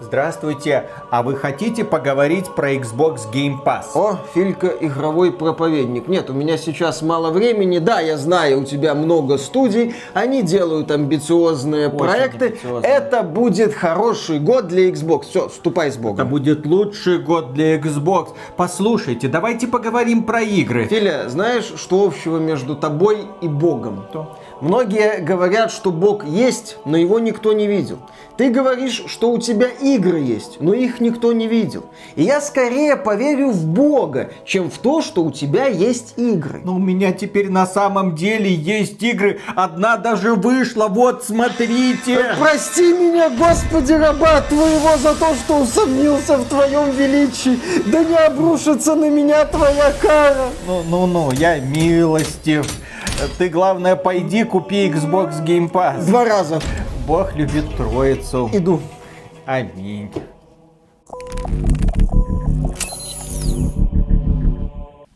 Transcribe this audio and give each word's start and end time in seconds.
Здравствуйте, 0.00 0.90
а 1.10 1.22
вы 1.22 1.36
хотите 1.36 1.84
поговорить 1.84 2.46
про 2.54 2.72
Xbox 2.74 3.20
Game 3.32 3.62
Pass? 3.64 3.84
О, 3.94 4.18
Филька, 4.34 4.66
игровой 4.80 5.32
проповедник. 5.32 6.08
Нет, 6.08 6.28
у 6.30 6.32
меня 6.32 6.58
сейчас 6.58 7.00
мало 7.00 7.30
времени. 7.30 7.78
Да, 7.78 8.00
я 8.00 8.18
знаю, 8.18 8.62
у 8.62 8.64
тебя 8.64 8.94
много 8.94 9.38
студий, 9.38 9.94
они 10.12 10.42
делают 10.42 10.90
амбициозные 10.90 11.88
Очень 11.88 11.98
проекты. 11.98 12.46
амбициозные. 12.46 12.92
Это 12.92 13.22
будет 13.22 13.72
хороший 13.72 14.40
год 14.40 14.66
для 14.66 14.90
Xbox. 14.90 15.22
Все, 15.30 15.48
ступай 15.48 15.90
с 15.92 15.94
Это 15.94 16.02
Богом. 16.02 16.28
будет 16.28 16.66
лучший 16.66 17.18
год 17.18 17.54
для 17.54 17.76
Xbox. 17.78 18.30
Послушайте, 18.56 19.28
давайте 19.28 19.68
поговорим 19.68 20.24
про 20.24 20.42
игры. 20.42 20.86
Филя, 20.86 21.28
знаешь, 21.28 21.72
что 21.76 22.04
общего 22.04 22.38
между 22.38 22.74
тобой 22.74 23.28
и 23.40 23.46
Богом? 23.48 24.04
Что? 24.10 24.36
Многие 24.60 25.20
говорят, 25.20 25.70
что 25.70 25.90
Бог 25.92 26.24
есть, 26.24 26.78
но 26.84 26.96
его 26.96 27.18
никто 27.20 27.52
не 27.52 27.66
видел. 27.66 27.98
Ты 28.36 28.50
говоришь, 28.50 29.04
что 29.06 29.30
у 29.30 29.38
тебя 29.38 29.68
игры 29.84 30.20
есть, 30.20 30.60
но 30.60 30.72
их 30.72 31.00
никто 31.00 31.32
не 31.32 31.46
видел. 31.46 31.84
И 32.16 32.22
я 32.22 32.40
скорее 32.40 32.96
поверю 32.96 33.50
в 33.50 33.66
Бога, 33.66 34.30
чем 34.44 34.70
в 34.70 34.78
то, 34.78 35.02
что 35.02 35.22
у 35.22 35.30
тебя 35.30 35.66
есть 35.66 36.14
игры. 36.16 36.60
Но 36.64 36.76
у 36.76 36.78
меня 36.78 37.12
теперь 37.12 37.50
на 37.50 37.66
самом 37.66 38.14
деле 38.14 38.52
есть 38.52 39.02
игры. 39.02 39.40
Одна 39.54 39.96
даже 39.96 40.34
вышла. 40.34 40.88
Вот, 40.88 41.24
смотрите. 41.24 42.34
Прости 42.38 42.92
меня, 42.92 43.30
Господи, 43.30 43.92
раба 43.92 44.40
твоего, 44.42 44.96
за 44.96 45.14
то, 45.14 45.34
что 45.34 45.58
усомнился 45.58 46.38
в 46.38 46.44
твоем 46.46 46.90
величии. 46.90 47.58
Да 47.86 48.02
не 48.02 48.16
обрушится 48.16 48.94
на 48.94 49.10
меня 49.10 49.44
твоя 49.44 49.92
кара. 50.00 50.48
Ну, 50.66 50.82
ну, 50.88 51.06
ну, 51.06 51.30
я 51.32 51.58
милостив. 51.58 52.66
Ты, 53.38 53.48
главное, 53.48 53.96
пойди 53.96 54.44
купи 54.44 54.88
Xbox 54.88 55.44
Game 55.44 55.70
Pass. 55.70 56.04
Два 56.06 56.24
раза. 56.24 56.60
Бог 57.06 57.34
любит 57.34 57.76
троицу. 57.76 58.50
Иду. 58.52 58.80
Аминь. 59.46 60.10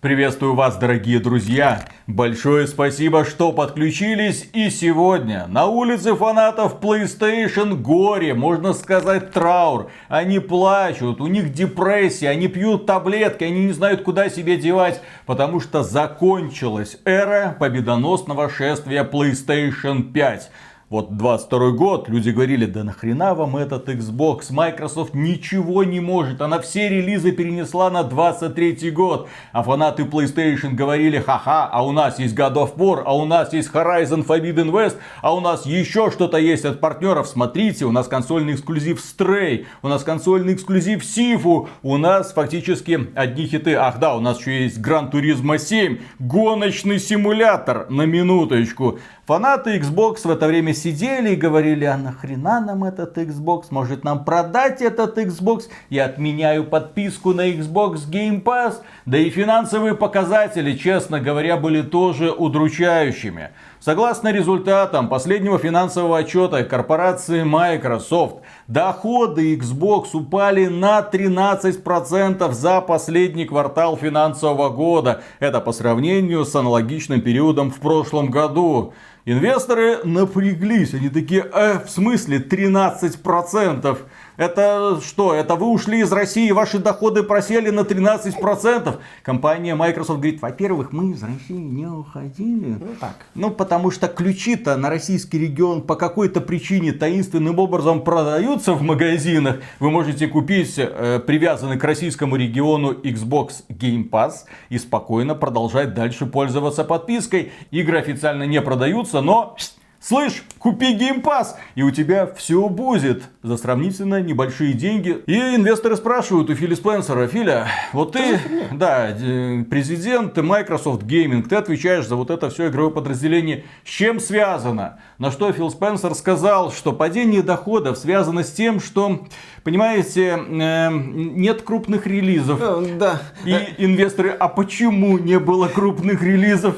Приветствую 0.00 0.54
вас, 0.54 0.76
дорогие 0.76 1.18
друзья! 1.18 1.84
Большое 2.06 2.66
спасибо, 2.66 3.24
что 3.24 3.52
подключились. 3.52 4.48
И 4.52 4.70
сегодня 4.70 5.46
на 5.48 5.66
улице 5.66 6.14
фанатов 6.14 6.80
PlayStation 6.80 7.74
горе, 7.74 8.32
можно 8.32 8.74
сказать 8.74 9.32
траур. 9.32 9.90
Они 10.08 10.38
плачут, 10.38 11.20
у 11.20 11.26
них 11.26 11.52
депрессия, 11.52 12.28
они 12.28 12.48
пьют 12.48 12.86
таблетки, 12.86 13.44
они 13.44 13.64
не 13.66 13.72
знают, 13.72 14.02
куда 14.02 14.28
себе 14.28 14.56
девать, 14.56 15.02
потому 15.26 15.58
что 15.58 15.82
закончилась 15.82 16.98
эра 17.04 17.56
победоносного 17.58 18.48
шествия 18.48 19.04
PlayStation 19.04 20.12
5. 20.12 20.50
Вот 20.90 21.18
22 21.18 21.72
год, 21.72 22.08
люди 22.08 22.30
говорили, 22.30 22.64
да 22.64 22.82
нахрена 22.82 23.34
вам 23.34 23.58
этот 23.58 23.90
Xbox, 23.90 24.44
Microsoft 24.48 25.12
ничего 25.12 25.84
не 25.84 26.00
может, 26.00 26.40
она 26.40 26.60
все 26.60 26.88
релизы 26.88 27.30
перенесла 27.30 27.90
на 27.90 28.04
23 28.04 28.90
год. 28.92 29.28
А 29.52 29.62
фанаты 29.62 30.04
PlayStation 30.04 30.70
говорили, 30.70 31.18
ха-ха, 31.18 31.68
а 31.70 31.84
у 31.84 31.92
нас 31.92 32.18
есть 32.18 32.34
God 32.34 32.54
of 32.54 32.76
War, 32.76 33.02
а 33.04 33.14
у 33.14 33.26
нас 33.26 33.52
есть 33.52 33.68
Horizon 33.70 34.26
Forbidden 34.26 34.70
West, 34.70 34.96
а 35.20 35.34
у 35.34 35.40
нас 35.40 35.66
еще 35.66 36.10
что-то 36.10 36.38
есть 36.38 36.64
от 36.64 36.80
партнеров. 36.80 37.28
Смотрите, 37.28 37.84
у 37.84 37.92
нас 37.92 38.08
консольный 38.08 38.54
эксклюзив 38.54 38.98
Stray, 38.98 39.66
у 39.82 39.88
нас 39.88 40.02
консольный 40.02 40.54
эксклюзив 40.54 41.04
Сифу, 41.04 41.68
у 41.82 41.98
нас 41.98 42.32
фактически 42.32 43.08
одни 43.14 43.44
хиты. 43.44 43.74
Ах 43.74 43.98
да, 43.98 44.14
у 44.16 44.20
нас 44.20 44.38
еще 44.38 44.62
есть 44.62 44.78
Gran 44.78 45.12
Turismo 45.12 45.58
7, 45.58 45.98
гоночный 46.18 46.98
симулятор, 46.98 47.90
на 47.90 48.06
минуточку. 48.06 49.00
Фанаты 49.28 49.76
Xbox 49.76 50.22
в 50.24 50.30
это 50.30 50.46
время 50.46 50.72
сидели 50.72 51.34
и 51.34 51.36
говорили, 51.36 51.84
а 51.84 51.98
нахрена 51.98 52.60
нам 52.60 52.84
этот 52.84 53.18
Xbox? 53.18 53.64
Может 53.68 54.02
нам 54.02 54.24
продать 54.24 54.80
этот 54.80 55.18
Xbox? 55.18 55.64
Я 55.90 56.06
отменяю 56.06 56.64
подписку 56.64 57.34
на 57.34 57.50
Xbox 57.50 58.08
Game 58.10 58.42
Pass. 58.42 58.76
Да 59.04 59.18
и 59.18 59.28
финансовые 59.28 59.94
показатели, 59.94 60.72
честно 60.78 61.20
говоря, 61.20 61.58
были 61.58 61.82
тоже 61.82 62.30
удручающими. 62.30 63.50
Согласно 63.80 64.32
результатам 64.32 65.10
последнего 65.10 65.58
финансового 65.58 66.18
отчета 66.18 66.64
корпорации 66.64 67.42
Microsoft, 67.42 68.36
доходы 68.66 69.54
Xbox 69.56 70.06
упали 70.14 70.68
на 70.68 71.00
13% 71.00 72.50
за 72.52 72.80
последний 72.80 73.44
квартал 73.44 73.98
финансового 73.98 74.70
года. 74.70 75.22
Это 75.38 75.60
по 75.60 75.72
сравнению 75.72 76.46
с 76.46 76.56
аналогичным 76.56 77.20
периодом 77.20 77.70
в 77.70 77.78
прошлом 77.78 78.30
году. 78.30 78.94
Инвесторы 79.30 79.98
напряглись, 80.04 80.94
они 80.94 81.10
такие, 81.10 81.42
э, 81.52 81.84
в 81.84 81.90
смысле 81.90 82.38
13%? 82.38 83.98
Это 84.38 85.00
что, 85.04 85.34
это 85.34 85.56
вы 85.56 85.66
ушли 85.66 85.98
из 85.98 86.12
России, 86.12 86.52
ваши 86.52 86.78
доходы 86.78 87.24
просели 87.24 87.70
на 87.70 87.80
13%? 87.80 88.98
Компания 89.24 89.74
Microsoft 89.74 90.20
говорит, 90.20 90.40
во-первых, 90.40 90.92
мы 90.92 91.10
из 91.10 91.20
России 91.24 91.56
не 91.56 91.86
уходили. 91.86 92.76
Ну 92.78 92.86
так. 93.00 93.16
Ну, 93.34 93.50
потому 93.50 93.90
что 93.90 94.06
ключи-то 94.06 94.76
на 94.76 94.90
российский 94.90 95.40
регион 95.40 95.82
по 95.82 95.96
какой-то 95.96 96.40
причине 96.40 96.92
таинственным 96.92 97.58
образом 97.58 98.04
продаются 98.04 98.74
в 98.74 98.82
магазинах. 98.82 99.56
Вы 99.80 99.90
можете 99.90 100.28
купить 100.28 100.74
э, 100.76 101.18
привязанный 101.18 101.76
к 101.76 101.82
российскому 101.82 102.36
региону 102.36 102.92
Xbox 102.92 103.64
Game 103.68 104.08
Pass 104.08 104.44
и 104.68 104.78
спокойно 104.78 105.34
продолжать 105.34 105.94
дальше 105.94 106.26
пользоваться 106.26 106.84
подпиской. 106.84 107.50
Игры 107.72 107.98
официально 107.98 108.44
не 108.44 108.62
продаются, 108.62 109.20
но... 109.20 109.56
Слышь, 110.00 110.44
купи 110.60 110.94
Pass, 111.20 111.56
и 111.74 111.82
у 111.82 111.90
тебя 111.90 112.26
все 112.26 112.68
будет 112.68 113.24
за 113.42 113.56
сравнительно 113.56 114.20
небольшие 114.20 114.72
деньги. 114.72 115.22
И 115.26 115.34
инвесторы 115.34 115.96
спрашивают 115.96 116.50
у 116.50 116.54
Фили 116.54 116.74
Спенсера, 116.76 117.26
Филя, 117.26 117.66
вот 117.92 118.12
ты, 118.12 118.38
да, 118.72 119.10
э, 119.10 119.64
президент 119.68 120.36
Microsoft 120.36 121.02
Gaming, 121.02 121.42
ты 121.48 121.56
отвечаешь 121.56 122.06
за 122.06 122.14
вот 122.14 122.30
это 122.30 122.48
все 122.48 122.68
игровое 122.68 122.92
подразделение. 122.92 123.64
С 123.84 123.88
чем 123.88 124.20
связано? 124.20 125.00
На 125.18 125.32
что 125.32 125.50
Фил 125.50 125.68
Спенсер 125.68 126.14
сказал, 126.14 126.70
что 126.70 126.92
падение 126.92 127.42
доходов 127.42 127.98
связано 127.98 128.44
с 128.44 128.52
тем, 128.52 128.78
что, 128.78 129.26
понимаете, 129.64 130.38
э, 130.38 130.90
нет 130.92 131.62
крупных 131.62 132.06
релизов. 132.06 132.60
Э, 132.62 132.86
Да. 132.98 133.20
И 133.44 133.74
инвесторы, 133.78 134.30
а 134.30 134.46
почему 134.46 135.18
не 135.18 135.40
было 135.40 135.66
крупных 135.66 136.22
релизов? 136.22 136.76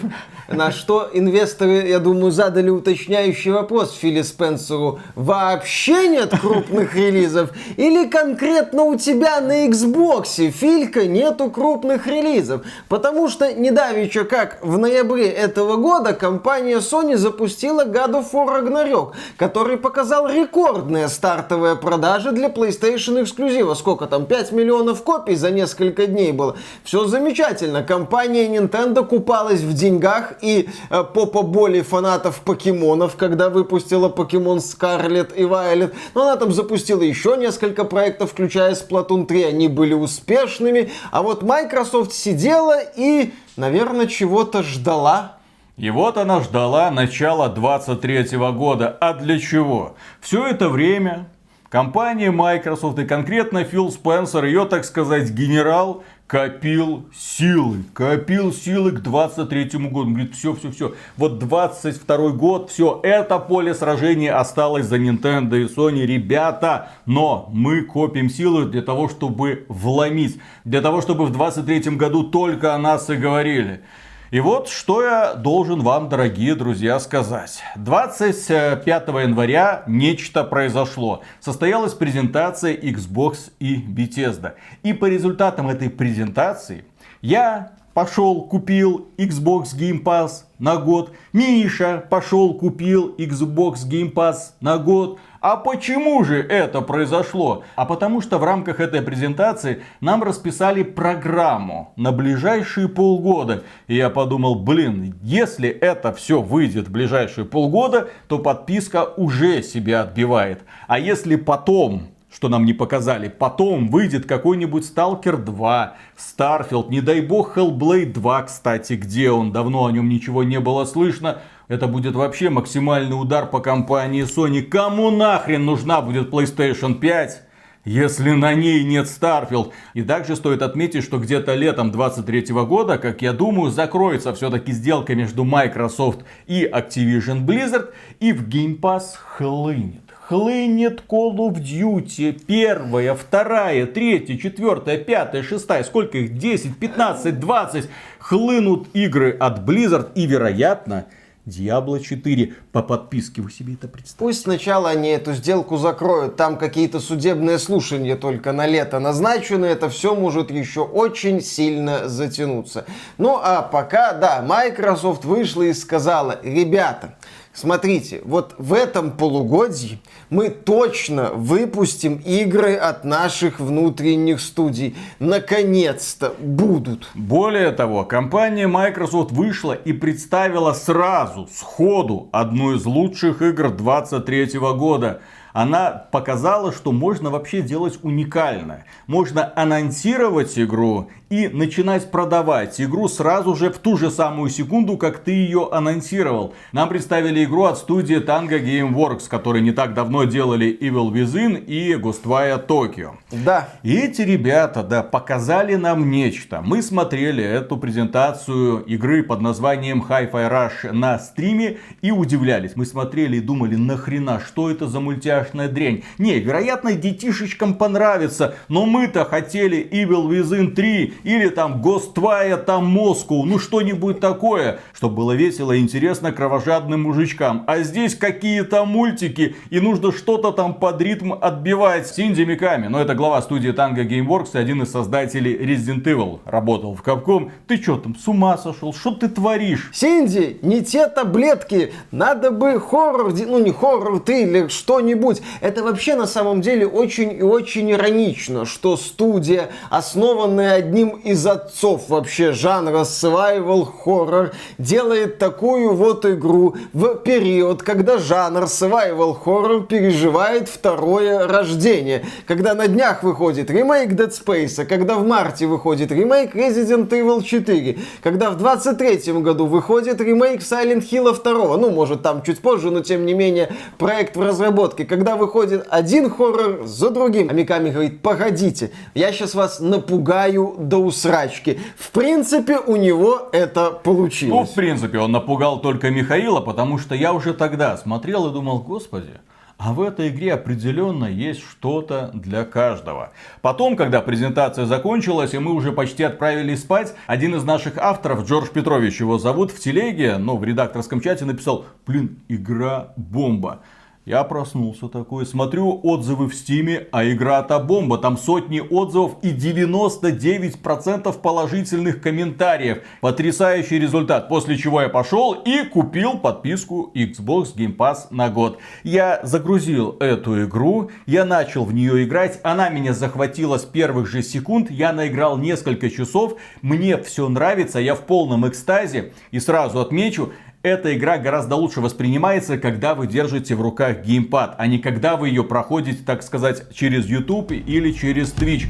На 0.48 0.72
что 0.72 1.08
инвесторы, 1.12 1.86
я 1.86 2.00
думаю, 2.00 2.32
задали 2.32 2.70
уточняющий 3.10 3.50
вопрос 3.50 3.94
Филе 3.94 4.22
Спенсеру. 4.22 5.00
Вообще 5.16 6.08
нет 6.08 6.32
крупных 6.40 6.94
релизов? 6.94 7.50
Или 7.76 8.06
конкретно 8.06 8.84
у 8.84 8.96
тебя 8.96 9.40
на 9.40 9.66
Xbox, 9.66 10.50
Филька, 10.50 11.06
нету 11.06 11.50
крупных 11.50 12.06
релизов? 12.06 12.62
Потому 12.88 13.28
что 13.28 13.52
недавеча, 13.52 14.24
как 14.24 14.58
в 14.62 14.78
ноябре 14.78 15.28
этого 15.28 15.76
года, 15.76 16.12
компания 16.12 16.78
Sony 16.78 17.16
запустила 17.16 17.84
God 17.84 18.12
of 18.12 18.32
War 18.32 18.62
Ragnarok, 18.62 19.12
который 19.36 19.76
показал 19.76 20.28
рекордные 20.28 21.08
стартовые 21.08 21.74
продажи 21.74 22.30
для 22.30 22.48
PlayStation 22.48 23.22
эксклюзива. 23.22 23.74
Сколько 23.74 24.06
там? 24.06 24.26
5 24.26 24.52
миллионов 24.52 25.02
копий 25.02 25.34
за 25.34 25.50
несколько 25.50 26.06
дней 26.06 26.30
было. 26.30 26.56
Все 26.84 27.06
замечательно. 27.06 27.82
Компания 27.82 28.46
Nintendo 28.46 29.04
купалась 29.04 29.60
в 29.60 29.72
деньгах 29.72 30.34
и 30.42 30.68
э, 30.90 31.04
по 31.04 31.26
поболи 31.26 31.80
фанатов 31.80 32.40
покемонов, 32.44 32.99
когда 33.08 33.50
выпустила 33.50 34.08
покемон 34.08 34.58
Scarlet 34.58 35.34
и 35.34 35.42
Violet. 35.42 35.94
Но 36.14 36.22
она 36.22 36.36
там 36.36 36.52
запустила 36.52 37.02
еще 37.02 37.36
несколько 37.36 37.84
проектов, 37.84 38.32
включая 38.32 38.74
Splatoon 38.74 39.26
3. 39.26 39.44
Они 39.44 39.68
были 39.68 39.94
успешными. 39.94 40.90
А 41.10 41.22
вот 41.22 41.42
Microsoft 41.42 42.12
сидела 42.12 42.78
и, 42.96 43.32
наверное, 43.56 44.06
чего-то 44.06 44.62
ждала. 44.62 45.38
И 45.76 45.88
вот 45.88 46.18
она 46.18 46.40
ждала 46.40 46.90
начала 46.90 47.48
23 47.48 48.36
года. 48.52 48.98
А 49.00 49.14
для 49.14 49.38
чего? 49.38 49.94
Все 50.20 50.46
это 50.46 50.68
время 50.68 51.28
компания 51.70 52.30
Microsoft 52.30 52.98
и 52.98 53.06
конкретно 53.06 53.64
Фил 53.64 53.90
Спенсер, 53.90 54.44
ее, 54.44 54.66
так 54.66 54.84
сказать, 54.84 55.30
генерал, 55.30 56.04
копил 56.30 57.06
силы. 57.12 57.82
Копил 57.92 58.52
силы 58.52 58.92
к 58.92 59.00
23 59.00 59.64
году. 59.88 59.98
Он 60.02 60.14
говорит, 60.14 60.36
все, 60.36 60.54
все, 60.54 60.70
все. 60.70 60.94
Вот 61.16 61.40
22 61.40 62.28
год, 62.30 62.70
все, 62.70 63.00
это 63.02 63.40
поле 63.40 63.74
сражения 63.74 64.32
осталось 64.38 64.86
за 64.86 64.98
Nintendo 64.98 65.60
и 65.60 65.66
Sony. 65.66 66.06
Ребята, 66.06 66.90
но 67.04 67.48
мы 67.52 67.82
копим 67.82 68.30
силы 68.30 68.66
для 68.66 68.82
того, 68.82 69.08
чтобы 69.08 69.64
вломить. 69.68 70.38
Для 70.64 70.80
того, 70.80 71.00
чтобы 71.00 71.26
в 71.26 71.32
23 71.32 71.96
году 71.96 72.22
только 72.22 72.76
о 72.76 72.78
нас 72.78 73.10
и 73.10 73.16
говорили. 73.16 73.82
И 74.30 74.38
вот 74.38 74.68
что 74.68 75.02
я 75.02 75.34
должен 75.34 75.80
вам, 75.80 76.08
дорогие 76.08 76.54
друзья, 76.54 77.00
сказать. 77.00 77.64
25 77.74 79.08
января 79.08 79.82
нечто 79.88 80.44
произошло. 80.44 81.22
Состоялась 81.40 81.94
презентация 81.94 82.76
Xbox 82.76 83.50
и 83.58 83.82
Bethesda. 83.82 84.54
И 84.84 84.92
по 84.92 85.06
результатам 85.06 85.68
этой 85.68 85.90
презентации 85.90 86.84
я 87.22 87.72
пошел, 87.92 88.42
купил 88.42 89.08
Xbox 89.18 89.76
Game 89.76 90.04
Pass 90.04 90.44
на 90.60 90.76
год. 90.76 91.12
Миша 91.32 92.04
пошел, 92.08 92.54
купил 92.54 93.16
Xbox 93.18 93.78
Game 93.90 94.12
Pass 94.12 94.52
на 94.60 94.78
год. 94.78 95.18
А 95.40 95.56
почему 95.56 96.22
же 96.22 96.42
это 96.42 96.82
произошло? 96.82 97.64
А 97.74 97.86
потому 97.86 98.20
что 98.20 98.36
в 98.36 98.44
рамках 98.44 98.78
этой 98.78 99.00
презентации 99.00 99.82
нам 100.02 100.22
расписали 100.22 100.82
программу 100.82 101.94
на 101.96 102.12
ближайшие 102.12 102.90
полгода. 102.90 103.64
И 103.86 103.96
я 103.96 104.10
подумал, 104.10 104.56
блин, 104.56 105.14
если 105.22 105.70
это 105.70 106.12
все 106.12 106.42
выйдет 106.42 106.88
в 106.88 106.92
ближайшие 106.92 107.46
полгода, 107.46 108.10
то 108.28 108.38
подписка 108.38 109.04
уже 109.16 109.62
себя 109.62 110.02
отбивает. 110.02 110.62
А 110.88 110.98
если 110.98 111.36
потом 111.36 112.08
что 112.32 112.48
нам 112.48 112.64
не 112.64 112.72
показали. 112.72 113.28
Потом 113.28 113.88
выйдет 113.88 114.24
какой-нибудь 114.24 114.84
Stalker 114.84 115.36
2, 115.36 115.96
Starfield, 116.16 116.88
не 116.88 117.00
дай 117.00 117.20
бог 117.20 117.56
Hellblade 117.56 118.12
2, 118.12 118.42
кстати, 118.44 118.92
где 118.92 119.30
он, 119.30 119.50
давно 119.52 119.86
о 119.86 119.90
нем 119.90 120.08
ничего 120.08 120.44
не 120.44 120.60
было 120.60 120.84
слышно. 120.84 121.42
Это 121.70 121.86
будет 121.86 122.16
вообще 122.16 122.50
максимальный 122.50 123.14
удар 123.14 123.46
по 123.46 123.60
компании 123.60 124.24
Sony. 124.24 124.60
Кому 124.60 125.12
нахрен 125.12 125.64
нужна 125.64 126.00
будет 126.00 126.28
PlayStation 126.28 126.98
5? 126.98 127.42
если 127.84 128.32
на 128.32 128.52
ней 128.52 128.84
нет 128.84 129.06
Starfield. 129.06 129.72
И 129.94 130.02
также 130.02 130.36
стоит 130.36 130.60
отметить, 130.62 131.02
что 131.02 131.18
где-то 131.18 131.54
летом 131.54 131.92
23 131.92 132.52
года, 132.66 132.98
как 132.98 133.22
я 133.22 133.32
думаю, 133.32 133.70
закроется 133.70 134.34
все-таки 134.34 134.72
сделка 134.72 135.14
между 135.14 135.44
Microsoft 135.44 136.20
и 136.46 136.64
Activision 136.70 137.46
Blizzard, 137.46 137.90
и 138.18 138.32
в 138.32 138.48
Game 138.48 138.78
Pass 138.78 139.14
хлынет 139.16 140.02
хлынет 140.30 141.02
Call 141.08 141.36
of 141.36 141.54
Duty. 141.54 142.40
Первая, 142.46 143.14
вторая, 143.14 143.86
третья, 143.86 144.36
четвертая, 144.36 144.98
пятая, 144.98 145.42
шестая. 145.42 145.82
Сколько 145.82 146.18
их? 146.18 146.38
10, 146.38 146.78
15, 146.78 147.40
20. 147.40 147.88
Хлынут 148.20 148.88
игры 148.92 149.32
от 149.32 149.68
Blizzard. 149.68 150.12
И, 150.14 150.26
вероятно, 150.26 151.06
Diablo 151.46 151.98
4 151.98 152.54
по 152.72 152.82
подписке. 152.82 153.42
Вы 153.42 153.50
себе 153.50 153.74
это 153.74 153.88
представляете? 153.88 154.16
Пусть 154.18 154.42
сначала 154.42 154.90
они 154.90 155.08
эту 155.08 155.32
сделку 155.32 155.76
закроют. 155.76 156.36
Там 156.36 156.58
какие-то 156.58 157.00
судебные 157.00 157.58
слушания 157.58 158.16
только 158.16 158.52
на 158.52 158.66
лето 158.66 158.98
назначены. 158.98 159.66
Это 159.66 159.88
все 159.88 160.14
может 160.14 160.50
еще 160.50 160.82
очень 160.82 161.40
сильно 161.40 162.08
затянуться. 162.08 162.84
Ну 163.18 163.38
а 163.42 163.62
пока, 163.62 164.12
да, 164.12 164.42
Microsoft 164.42 165.24
вышла 165.24 165.62
и 165.62 165.72
сказала, 165.72 166.38
ребята, 166.42 167.16
Смотрите, 167.52 168.22
вот 168.24 168.54
в 168.58 168.72
этом 168.72 169.10
полугодии 169.10 169.98
мы 170.30 170.50
точно 170.50 171.30
выпустим 171.32 172.16
игры 172.24 172.74
от 172.74 173.04
наших 173.04 173.58
внутренних 173.58 174.40
студий. 174.40 174.96
Наконец-то 175.18 176.34
будут. 176.38 177.10
Более 177.14 177.72
того, 177.72 178.04
компания 178.04 178.68
Microsoft 178.68 179.32
вышла 179.32 179.72
и 179.72 179.92
представила 179.92 180.72
сразу, 180.74 181.48
сходу, 181.52 182.28
одну 182.30 182.76
из 182.76 182.86
лучших 182.86 183.42
игр 183.42 183.70
23 183.70 184.58
года– 184.58 185.20
она 185.52 185.90
показала, 185.90 186.72
что 186.72 186.92
можно 186.92 187.30
вообще 187.30 187.62
делать 187.62 187.98
уникальное. 188.02 188.86
Можно 189.06 189.52
анонсировать 189.56 190.58
игру 190.58 191.10
и 191.30 191.48
начинать 191.48 192.10
продавать 192.10 192.80
игру 192.80 193.08
сразу 193.08 193.54
же 193.54 193.70
в 193.70 193.78
ту 193.78 193.96
же 193.96 194.10
самую 194.10 194.50
секунду, 194.50 194.96
как 194.96 195.18
ты 195.18 195.30
ее 195.30 195.68
анонсировал. 195.70 196.54
Нам 196.72 196.88
представили 196.88 197.44
игру 197.44 197.64
от 197.64 197.78
студии 197.78 198.20
Tango 198.20 198.60
Gameworks, 198.60 199.28
которые 199.28 199.62
не 199.62 199.70
так 199.70 199.94
давно 199.94 200.24
делали 200.24 200.76
Evil 200.80 201.12
Within 201.12 201.64
и 201.64 201.94
Ghostwire 201.94 202.66
Tokyo. 202.66 203.12
Да. 203.30 203.68
И 203.84 203.96
эти 203.96 204.22
ребята, 204.22 204.82
да, 204.82 205.02
показали 205.02 205.76
нам 205.76 206.10
нечто. 206.10 206.62
Мы 206.62 206.82
смотрели 206.82 207.44
эту 207.44 207.76
презентацию 207.76 208.80
игры 208.80 209.22
под 209.22 209.40
названием 209.40 210.04
Hi-Fi 210.08 210.50
Rush 210.50 210.92
на 210.92 211.18
стриме 211.18 211.78
и 212.02 212.10
удивлялись. 212.10 212.72
Мы 212.74 212.84
смотрели 212.84 213.36
и 213.36 213.40
думали, 213.40 213.76
нахрена, 213.76 214.40
что 214.40 214.68
это 214.68 214.88
за 214.88 214.98
мультяшная 215.40 215.68
дрянь. 215.68 216.02
Не, 216.18 216.38
вероятно, 216.38 216.92
детишечкам 216.92 217.74
понравится, 217.74 218.54
но 218.68 218.86
мы-то 218.86 219.24
хотели 219.24 219.86
Evil 219.90 220.28
Within 220.28 220.72
3 220.72 221.14
или 221.24 221.48
там 221.48 221.80
Гоствая, 221.80 222.56
там 222.56 222.86
Москву, 222.86 223.44
ну 223.44 223.58
что-нибудь 223.58 224.20
такое, 224.20 224.80
чтобы 224.92 225.16
было 225.16 225.32
весело 225.32 225.72
и 225.72 225.80
интересно 225.80 226.32
кровожадным 226.32 227.02
мужичкам. 227.02 227.64
А 227.66 227.80
здесь 227.80 228.14
какие-то 228.14 228.84
мультики, 228.84 229.56
и 229.70 229.80
нужно 229.80 230.12
что-то 230.12 230.52
там 230.52 230.74
под 230.74 231.00
ритм 231.00 231.32
отбивать. 231.32 232.08
Синди 232.08 232.42
Миками, 232.42 232.88
но 232.88 233.00
это 233.00 233.14
глава 233.14 233.42
студии 233.42 233.72
Tango 233.72 234.06
Gameworks 234.06 234.50
один 234.54 234.82
из 234.82 234.90
создателей 234.90 235.56
Resident 235.56 236.04
Evil, 236.04 236.40
работал 236.44 236.94
в 236.94 237.02
Capcom. 237.02 237.50
Ты 237.66 237.76
что 237.76 237.96
там, 237.96 238.16
с 238.16 238.26
ума 238.28 238.58
сошел? 238.58 238.92
Что 238.92 239.12
ты 239.12 239.28
творишь? 239.28 239.90
Синди, 239.92 240.58
не 240.62 240.82
те 240.82 241.06
таблетки. 241.06 241.92
Надо 242.10 242.50
бы 242.50 242.80
хоррор, 242.80 243.32
ну 243.32 243.58
не 243.58 243.72
хоррор, 243.72 244.20
триллер, 244.20 244.70
что-нибудь. 244.70 245.29
Это 245.60 245.82
вообще 245.82 246.16
на 246.16 246.26
самом 246.26 246.60
деле 246.60 246.86
очень 246.86 247.32
и 247.38 247.42
очень 247.42 247.90
иронично, 247.92 248.64
что 248.64 248.96
студия, 248.96 249.70
основанная 249.90 250.74
одним 250.74 251.10
из 251.10 251.46
отцов 251.46 252.08
вообще 252.08 252.52
жанра 252.52 253.00
survival 253.00 253.86
horror 254.04 254.52
делает 254.78 255.38
такую 255.38 255.94
вот 255.94 256.26
игру 256.26 256.74
в 256.92 257.16
период, 257.16 257.82
когда 257.82 258.18
жанр 258.18 258.64
survival 258.64 259.36
horror 259.44 259.86
переживает 259.86 260.68
второе 260.68 261.46
рождение. 261.46 262.24
Когда 262.46 262.74
на 262.74 262.88
днях 262.88 263.22
выходит 263.22 263.70
ремейк 263.70 264.12
Dead 264.12 264.30
Space, 264.30 264.84
когда 264.84 265.16
в 265.16 265.26
марте 265.26 265.66
выходит 265.66 266.10
ремейк 266.12 266.54
Resident 266.54 267.08
Evil 267.08 267.42
4, 267.42 267.98
когда 268.22 268.50
в 268.50 268.56
23 268.56 269.32
году 269.34 269.66
выходит 269.66 270.20
ремейк 270.20 270.60
Silent 270.60 271.08
Hill 271.10 271.42
2, 271.42 271.76
ну 271.76 271.90
может 271.90 272.22
там 272.22 272.42
чуть 272.42 272.60
позже, 272.60 272.90
но 272.90 273.00
тем 273.00 273.26
не 273.26 273.34
менее 273.34 273.70
проект 273.98 274.36
в 274.36 274.42
разработке, 274.42 275.04
когда 275.04 275.19
выходит 275.36 275.86
один 275.90 276.30
хоррор 276.30 276.86
за 276.86 277.10
другим. 277.10 277.48
А 277.50 277.52
Миками 277.52 277.90
говорит, 277.90 278.22
погодите, 278.22 278.90
я 279.14 279.32
сейчас 279.32 279.54
вас 279.54 279.80
напугаю 279.80 280.76
до 280.78 280.98
усрачки. 280.98 281.78
В 281.96 282.10
принципе, 282.10 282.78
у 282.78 282.96
него 282.96 283.48
это 283.52 283.90
получилось. 283.90 284.68
Ну, 284.68 284.72
в 284.72 284.74
принципе, 284.74 285.18
он 285.18 285.32
напугал 285.32 285.80
только 285.80 286.10
Михаила, 286.10 286.60
потому 286.60 286.98
что 286.98 287.14
я 287.14 287.32
уже 287.32 287.54
тогда 287.54 287.96
смотрел 287.96 288.48
и 288.48 288.52
думал, 288.52 288.80
господи, 288.80 289.40
а 289.80 289.94
в 289.94 290.02
этой 290.02 290.28
игре 290.28 290.52
определенно 290.52 291.24
есть 291.24 291.62
что-то 291.62 292.30
для 292.34 292.64
каждого. 292.64 293.30
Потом, 293.62 293.96
когда 293.96 294.20
презентация 294.20 294.84
закончилась, 294.84 295.54
и 295.54 295.58
мы 295.58 295.72
уже 295.72 295.90
почти 295.90 296.22
отправились 296.22 296.82
спать, 296.82 297.14
один 297.26 297.54
из 297.54 297.64
наших 297.64 297.96
авторов, 297.96 298.44
Джордж 298.44 298.68
Петрович 298.68 299.20
его 299.20 299.38
зовут, 299.38 299.70
в 299.70 299.80
телеге, 299.80 300.36
ну, 300.36 300.58
в 300.58 300.64
редакторском 300.64 301.22
чате 301.22 301.46
написал, 301.46 301.86
блин, 302.06 302.40
игра 302.48 303.14
бомба. 303.16 303.80
Я 304.26 304.44
проснулся 304.44 305.08
такой, 305.08 305.46
смотрю 305.46 305.98
отзывы 306.02 306.46
в 306.46 306.54
стиме, 306.54 307.06
а 307.10 307.24
игра-то 307.24 307.78
бомба. 307.78 308.18
Там 308.18 308.36
сотни 308.36 308.78
отзывов 308.78 309.36
и 309.40 309.50
99% 309.50 311.40
положительных 311.40 312.20
комментариев. 312.20 312.98
Потрясающий 313.22 313.98
результат. 313.98 314.50
После 314.50 314.76
чего 314.76 315.00
я 315.00 315.08
пошел 315.08 315.54
и 315.54 315.84
купил 315.84 316.36
подписку 316.36 317.10
Xbox 317.14 317.74
Game 317.74 317.96
Pass 317.96 318.26
на 318.30 318.50
год. 318.50 318.78
Я 319.04 319.40
загрузил 319.42 320.18
эту 320.20 320.64
игру, 320.64 321.10
я 321.24 321.46
начал 321.46 321.86
в 321.86 321.94
нее 321.94 322.22
играть. 322.24 322.60
Она 322.62 322.90
меня 322.90 323.14
захватила 323.14 323.78
с 323.78 323.84
первых 323.86 324.26
же 324.26 324.42
секунд. 324.42 324.90
Я 324.90 325.14
наиграл 325.14 325.56
несколько 325.56 326.10
часов. 326.10 326.56
Мне 326.82 327.16
все 327.22 327.48
нравится, 327.48 327.98
я 327.98 328.14
в 328.14 328.26
полном 328.26 328.68
экстазе. 328.68 329.32
И 329.50 329.60
сразу 329.60 329.98
отмечу, 329.98 330.52
эта 330.82 331.14
игра 331.14 331.36
гораздо 331.36 331.76
лучше 331.76 332.00
воспринимается, 332.00 332.78
когда 332.78 333.14
вы 333.14 333.26
держите 333.26 333.74
в 333.74 333.82
руках 333.82 334.24
геймпад, 334.24 334.76
а 334.78 334.86
не 334.86 334.98
когда 334.98 335.36
вы 335.36 335.48
ее 335.48 335.62
проходите, 335.62 336.20
так 336.24 336.42
сказать, 336.42 336.84
через 336.94 337.26
YouTube 337.26 337.72
или 337.72 338.12
через 338.12 338.54
Twitch. 338.54 338.86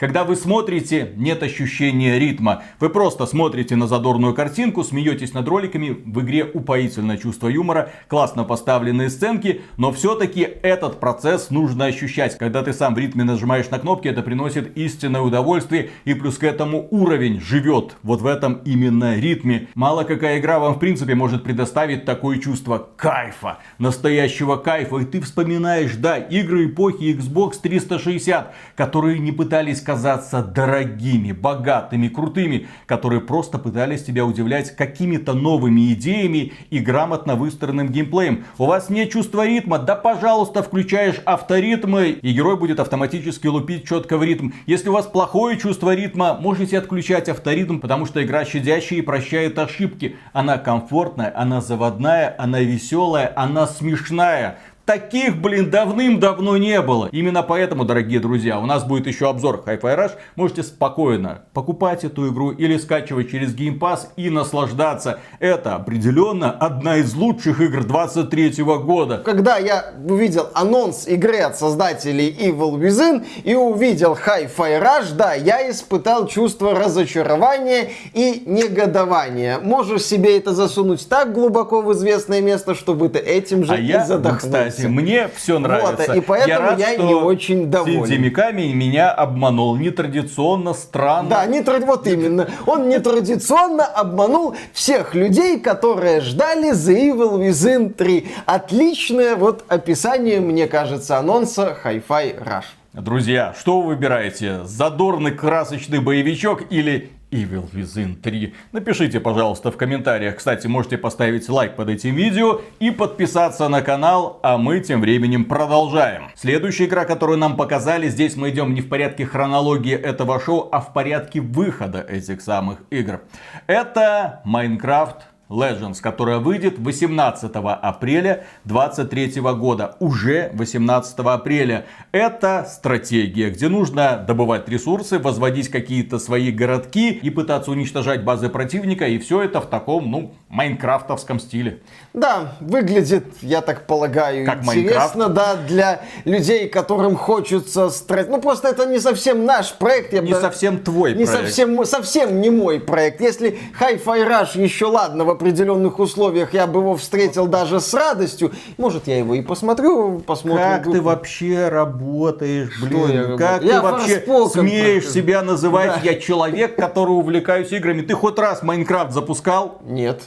Когда 0.00 0.24
вы 0.24 0.34
смотрите, 0.34 1.12
нет 1.16 1.42
ощущения 1.42 2.18
ритма. 2.18 2.62
Вы 2.80 2.88
просто 2.88 3.26
смотрите 3.26 3.76
на 3.76 3.86
задорную 3.86 4.32
картинку, 4.32 4.82
смеетесь 4.82 5.34
над 5.34 5.46
роликами, 5.46 5.90
в 6.06 6.22
игре 6.22 6.42
упоительное 6.42 7.18
чувство 7.18 7.48
юмора, 7.48 7.90
классно 8.08 8.44
поставленные 8.44 9.10
сценки, 9.10 9.60
но 9.76 9.92
все-таки 9.92 10.40
этот 10.62 11.00
процесс 11.00 11.50
нужно 11.50 11.84
ощущать. 11.84 12.38
Когда 12.38 12.62
ты 12.62 12.72
сам 12.72 12.94
в 12.94 12.98
ритме 12.98 13.24
нажимаешь 13.24 13.68
на 13.68 13.78
кнопки, 13.78 14.08
это 14.08 14.22
приносит 14.22 14.74
истинное 14.74 15.20
удовольствие, 15.20 15.90
и 16.06 16.14
плюс 16.14 16.38
к 16.38 16.44
этому 16.44 16.88
уровень 16.90 17.38
живет 17.38 17.96
вот 18.02 18.22
в 18.22 18.26
этом 18.26 18.54
именно 18.64 19.18
ритме. 19.18 19.68
Мало 19.74 20.04
какая 20.04 20.38
игра 20.38 20.60
вам 20.60 20.76
в 20.76 20.78
принципе 20.78 21.14
может 21.14 21.44
предоставить 21.44 22.06
такое 22.06 22.38
чувство 22.38 22.88
кайфа, 22.96 23.58
настоящего 23.76 24.56
кайфа, 24.56 24.96
и 24.96 25.04
ты 25.04 25.20
вспоминаешь, 25.20 25.94
да, 25.96 26.16
игры 26.16 26.68
эпохи 26.68 27.14
Xbox 27.14 27.56
360, 27.62 28.54
которые 28.76 29.18
не 29.18 29.32
пытались 29.32 29.82
казаться 29.90 30.40
дорогими, 30.40 31.32
богатыми, 31.32 32.06
крутыми, 32.06 32.68
которые 32.86 33.20
просто 33.20 33.58
пытались 33.58 34.04
тебя 34.04 34.24
удивлять 34.24 34.76
какими-то 34.76 35.32
новыми 35.32 35.92
идеями 35.94 36.52
и 36.70 36.78
грамотно 36.78 37.34
выстроенным 37.34 37.88
геймплеем. 37.88 38.44
У 38.56 38.66
вас 38.66 38.88
нет 38.88 39.10
чувства 39.10 39.44
ритма? 39.44 39.80
Да 39.80 39.96
пожалуйста, 39.96 40.62
включаешь 40.62 41.20
авторитмы, 41.24 42.10
и 42.10 42.32
герой 42.32 42.56
будет 42.56 42.78
автоматически 42.78 43.48
лупить 43.48 43.84
четко 43.84 44.16
в 44.16 44.22
ритм. 44.22 44.50
Если 44.66 44.88
у 44.88 44.92
вас 44.92 45.06
плохое 45.06 45.58
чувство 45.58 45.92
ритма, 45.92 46.38
можете 46.40 46.78
отключать 46.78 47.28
авторитм, 47.28 47.80
потому 47.80 48.06
что 48.06 48.22
игра 48.22 48.44
щадящая 48.44 49.00
и 49.00 49.02
прощает 49.02 49.58
ошибки. 49.58 50.14
Она 50.32 50.56
комфортная, 50.58 51.32
она 51.34 51.60
заводная, 51.60 52.32
она 52.38 52.60
веселая, 52.60 53.32
она 53.34 53.66
смешная. 53.66 54.60
Таких, 54.84 55.40
блин, 55.40 55.70
давным-давно 55.70 56.56
не 56.56 56.80
было. 56.82 57.08
Именно 57.12 57.42
поэтому, 57.44 57.84
дорогие 57.84 58.18
друзья, 58.18 58.58
у 58.58 58.66
нас 58.66 58.82
будет 58.82 59.06
еще 59.06 59.28
обзор 59.28 59.62
Hi-Fi 59.64 59.80
Rush. 59.80 60.12
Можете 60.34 60.64
спокойно 60.64 61.42
покупать 61.52 62.02
эту 62.02 62.28
игру 62.32 62.50
или 62.50 62.76
скачивать 62.76 63.30
через 63.30 63.54
Game 63.54 63.78
Pass 63.78 64.08
и 64.16 64.30
наслаждаться. 64.30 65.20
Это 65.38 65.76
определенно 65.76 66.50
одна 66.50 66.96
из 66.96 67.14
лучших 67.14 67.60
игр 67.60 67.84
23 67.84 68.64
года. 68.64 69.18
Когда 69.18 69.58
я 69.58 69.92
увидел 70.08 70.48
анонс 70.54 71.06
игры 71.06 71.38
от 71.38 71.56
создателей 71.56 72.34
Evil 72.40 72.76
Within 72.80 73.24
и 73.44 73.54
увидел 73.54 74.14
Hi-Fi 74.26 74.82
Rush, 74.82 75.14
да, 75.14 75.34
я 75.34 75.70
испытал 75.70 76.26
чувство 76.26 76.74
разочарования 76.74 77.90
и 78.12 78.42
негодования. 78.44 79.58
Можешь 79.60 80.02
себе 80.02 80.36
это 80.36 80.52
засунуть 80.52 81.08
так 81.08 81.32
глубоко 81.32 81.80
в 81.82 81.92
известное 81.92 82.40
место, 82.40 82.74
чтобы 82.74 83.08
ты 83.08 83.20
этим 83.20 83.64
же 83.64 83.74
А 83.74 83.76
и 83.76 83.84
я, 83.84 84.04
задохнулся. 84.04 84.46
кстати, 84.46 84.69
мне 84.78 85.28
все 85.34 85.58
нравится. 85.58 86.14
и 86.14 86.20
поэтому 86.20 86.60
рад, 86.60 86.78
я 86.78 86.94
что 86.94 87.02
не 87.02 87.14
очень 87.14 87.70
доволен. 87.70 88.06
Синди 88.06 88.18
Миками 88.18 88.72
меня 88.72 89.10
обманул. 89.10 89.76
Нетрадиционно, 89.76 90.74
странно. 90.74 91.30
Да, 91.30 91.46
не 91.46 91.60
тради- 91.62 91.84
вот 91.86 92.06
именно. 92.06 92.48
Он 92.66 92.88
нетрадиционно 92.88 93.84
обманул 93.84 94.54
всех 94.72 95.14
людей, 95.14 95.60
которые 95.60 96.20
ждали 96.20 96.72
The 96.72 97.12
Evil 97.12 97.38
Within 97.38 97.92
3. 97.92 98.28
Отличное 98.46 99.36
вот 99.36 99.64
описание, 99.68 100.40
мне 100.40 100.66
кажется, 100.66 101.18
анонса 101.18 101.76
Hi-Fi 101.84 102.44
Rush. 102.44 102.64
Друзья, 102.92 103.54
что 103.58 103.80
вы 103.80 103.88
выбираете? 103.94 104.64
Задорный 104.64 105.30
красочный 105.30 106.00
боевичок 106.00 106.62
или 106.70 107.10
Evil 107.30 107.70
Within 107.72 108.16
3? 108.16 108.54
Напишите, 108.72 109.20
пожалуйста, 109.20 109.70
в 109.70 109.76
комментариях. 109.76 110.36
Кстати, 110.36 110.66
можете 110.66 110.98
поставить 110.98 111.48
лайк 111.48 111.76
под 111.76 111.88
этим 111.88 112.14
видео 112.14 112.60
и 112.78 112.90
подписаться 112.90 113.68
на 113.68 113.82
канал, 113.82 114.40
а 114.42 114.58
мы 114.58 114.80
тем 114.80 115.00
временем 115.00 115.44
продолжаем. 115.44 116.30
Следующая 116.34 116.86
игра, 116.86 117.04
которую 117.04 117.38
нам 117.38 117.56
показали, 117.56 118.08
здесь 118.08 118.36
мы 118.36 118.50
идем 118.50 118.74
не 118.74 118.80
в 118.80 118.88
порядке 118.88 119.26
хронологии 119.26 119.94
этого 119.94 120.40
шоу, 120.40 120.68
а 120.72 120.80
в 120.80 120.92
порядке 120.92 121.40
выхода 121.40 122.00
этих 122.00 122.40
самых 122.40 122.78
игр. 122.90 123.20
Это 123.66 124.42
Minecraft 124.44 125.16
Legends, 125.50 126.00
которая 126.00 126.38
выйдет 126.38 126.78
18 126.78 127.50
апреля 127.54 128.44
2023 128.64 129.40
года. 129.40 129.96
Уже 129.98 130.50
18 130.54 131.18
апреля. 131.18 131.86
Это 132.12 132.64
стратегия, 132.68 133.50
где 133.50 133.68
нужно 133.68 134.24
добывать 134.26 134.68
ресурсы, 134.68 135.18
возводить 135.18 135.68
какие-то 135.68 136.18
свои 136.18 136.52
городки 136.52 137.10
и 137.10 137.30
пытаться 137.30 137.72
уничтожать 137.72 138.24
базы 138.24 138.48
противника. 138.48 139.08
И 139.08 139.18
все 139.18 139.42
это 139.42 139.60
в 139.60 139.66
таком, 139.66 140.10
ну, 140.10 140.34
майнкрафтовском 140.48 141.40
стиле. 141.40 141.80
Да, 142.12 142.54
выглядит, 142.60 143.24
я 143.40 143.60
так 143.60 143.86
полагаю, 143.86 144.44
Как 144.44 144.64
интересно, 144.64 145.28
да, 145.28 145.54
для 145.54 146.00
людей, 146.24 146.68
которым 146.68 147.14
хочется 147.16 147.88
страсть. 147.90 148.28
Ну, 148.28 148.40
просто 148.40 148.68
это 148.68 148.84
не 148.86 148.98
совсем 148.98 149.44
наш 149.44 149.72
проект. 149.74 150.12
Я 150.12 150.20
Не 150.20 150.32
бы- 150.32 150.40
совсем 150.40 150.78
твой 150.80 151.14
Не 151.14 151.24
проект. 151.24 151.44
совсем, 151.46 151.84
совсем 151.84 152.40
не 152.40 152.50
мой 152.50 152.80
проект. 152.80 153.20
Если 153.20 153.58
Hi-Fi 153.78 154.28
Rush 154.28 154.60
еще 154.60 154.86
ладно, 154.86 155.24
в 155.24 155.30
определенных 155.30 156.00
условиях 156.00 156.52
я 156.52 156.66
бы 156.66 156.80
его 156.80 156.96
встретил 156.96 157.46
даже 157.46 157.80
с 157.80 157.94
радостью. 157.94 158.50
Может, 158.76 159.06
я 159.06 159.16
его 159.18 159.34
и 159.34 159.42
посмотрю, 159.42 160.18
посмотрим. 160.18 160.64
Как 160.64 160.82
Тут- 160.84 160.92
ты 160.94 161.02
вообще 161.02 161.68
работаешь, 161.68 162.80
блин? 162.82 163.10
я 163.30 163.36
как 163.36 163.62
Я 163.62 163.76
ты 163.76 163.80
вообще 163.82 164.20
смеешь 164.52 165.02
прохожу. 165.04 165.10
себя 165.14 165.42
называть? 165.42 165.86
Да. 165.94 166.00
Я 166.02 166.14
человек, 166.18 166.74
который 166.74 167.10
увлекаюсь 167.10 167.70
играми. 167.70 168.02
Ты 168.02 168.14
хоть 168.14 168.36
раз 168.38 168.64
Minecraft 168.64 169.12
запускал? 169.12 169.78
Нет. 169.84 170.22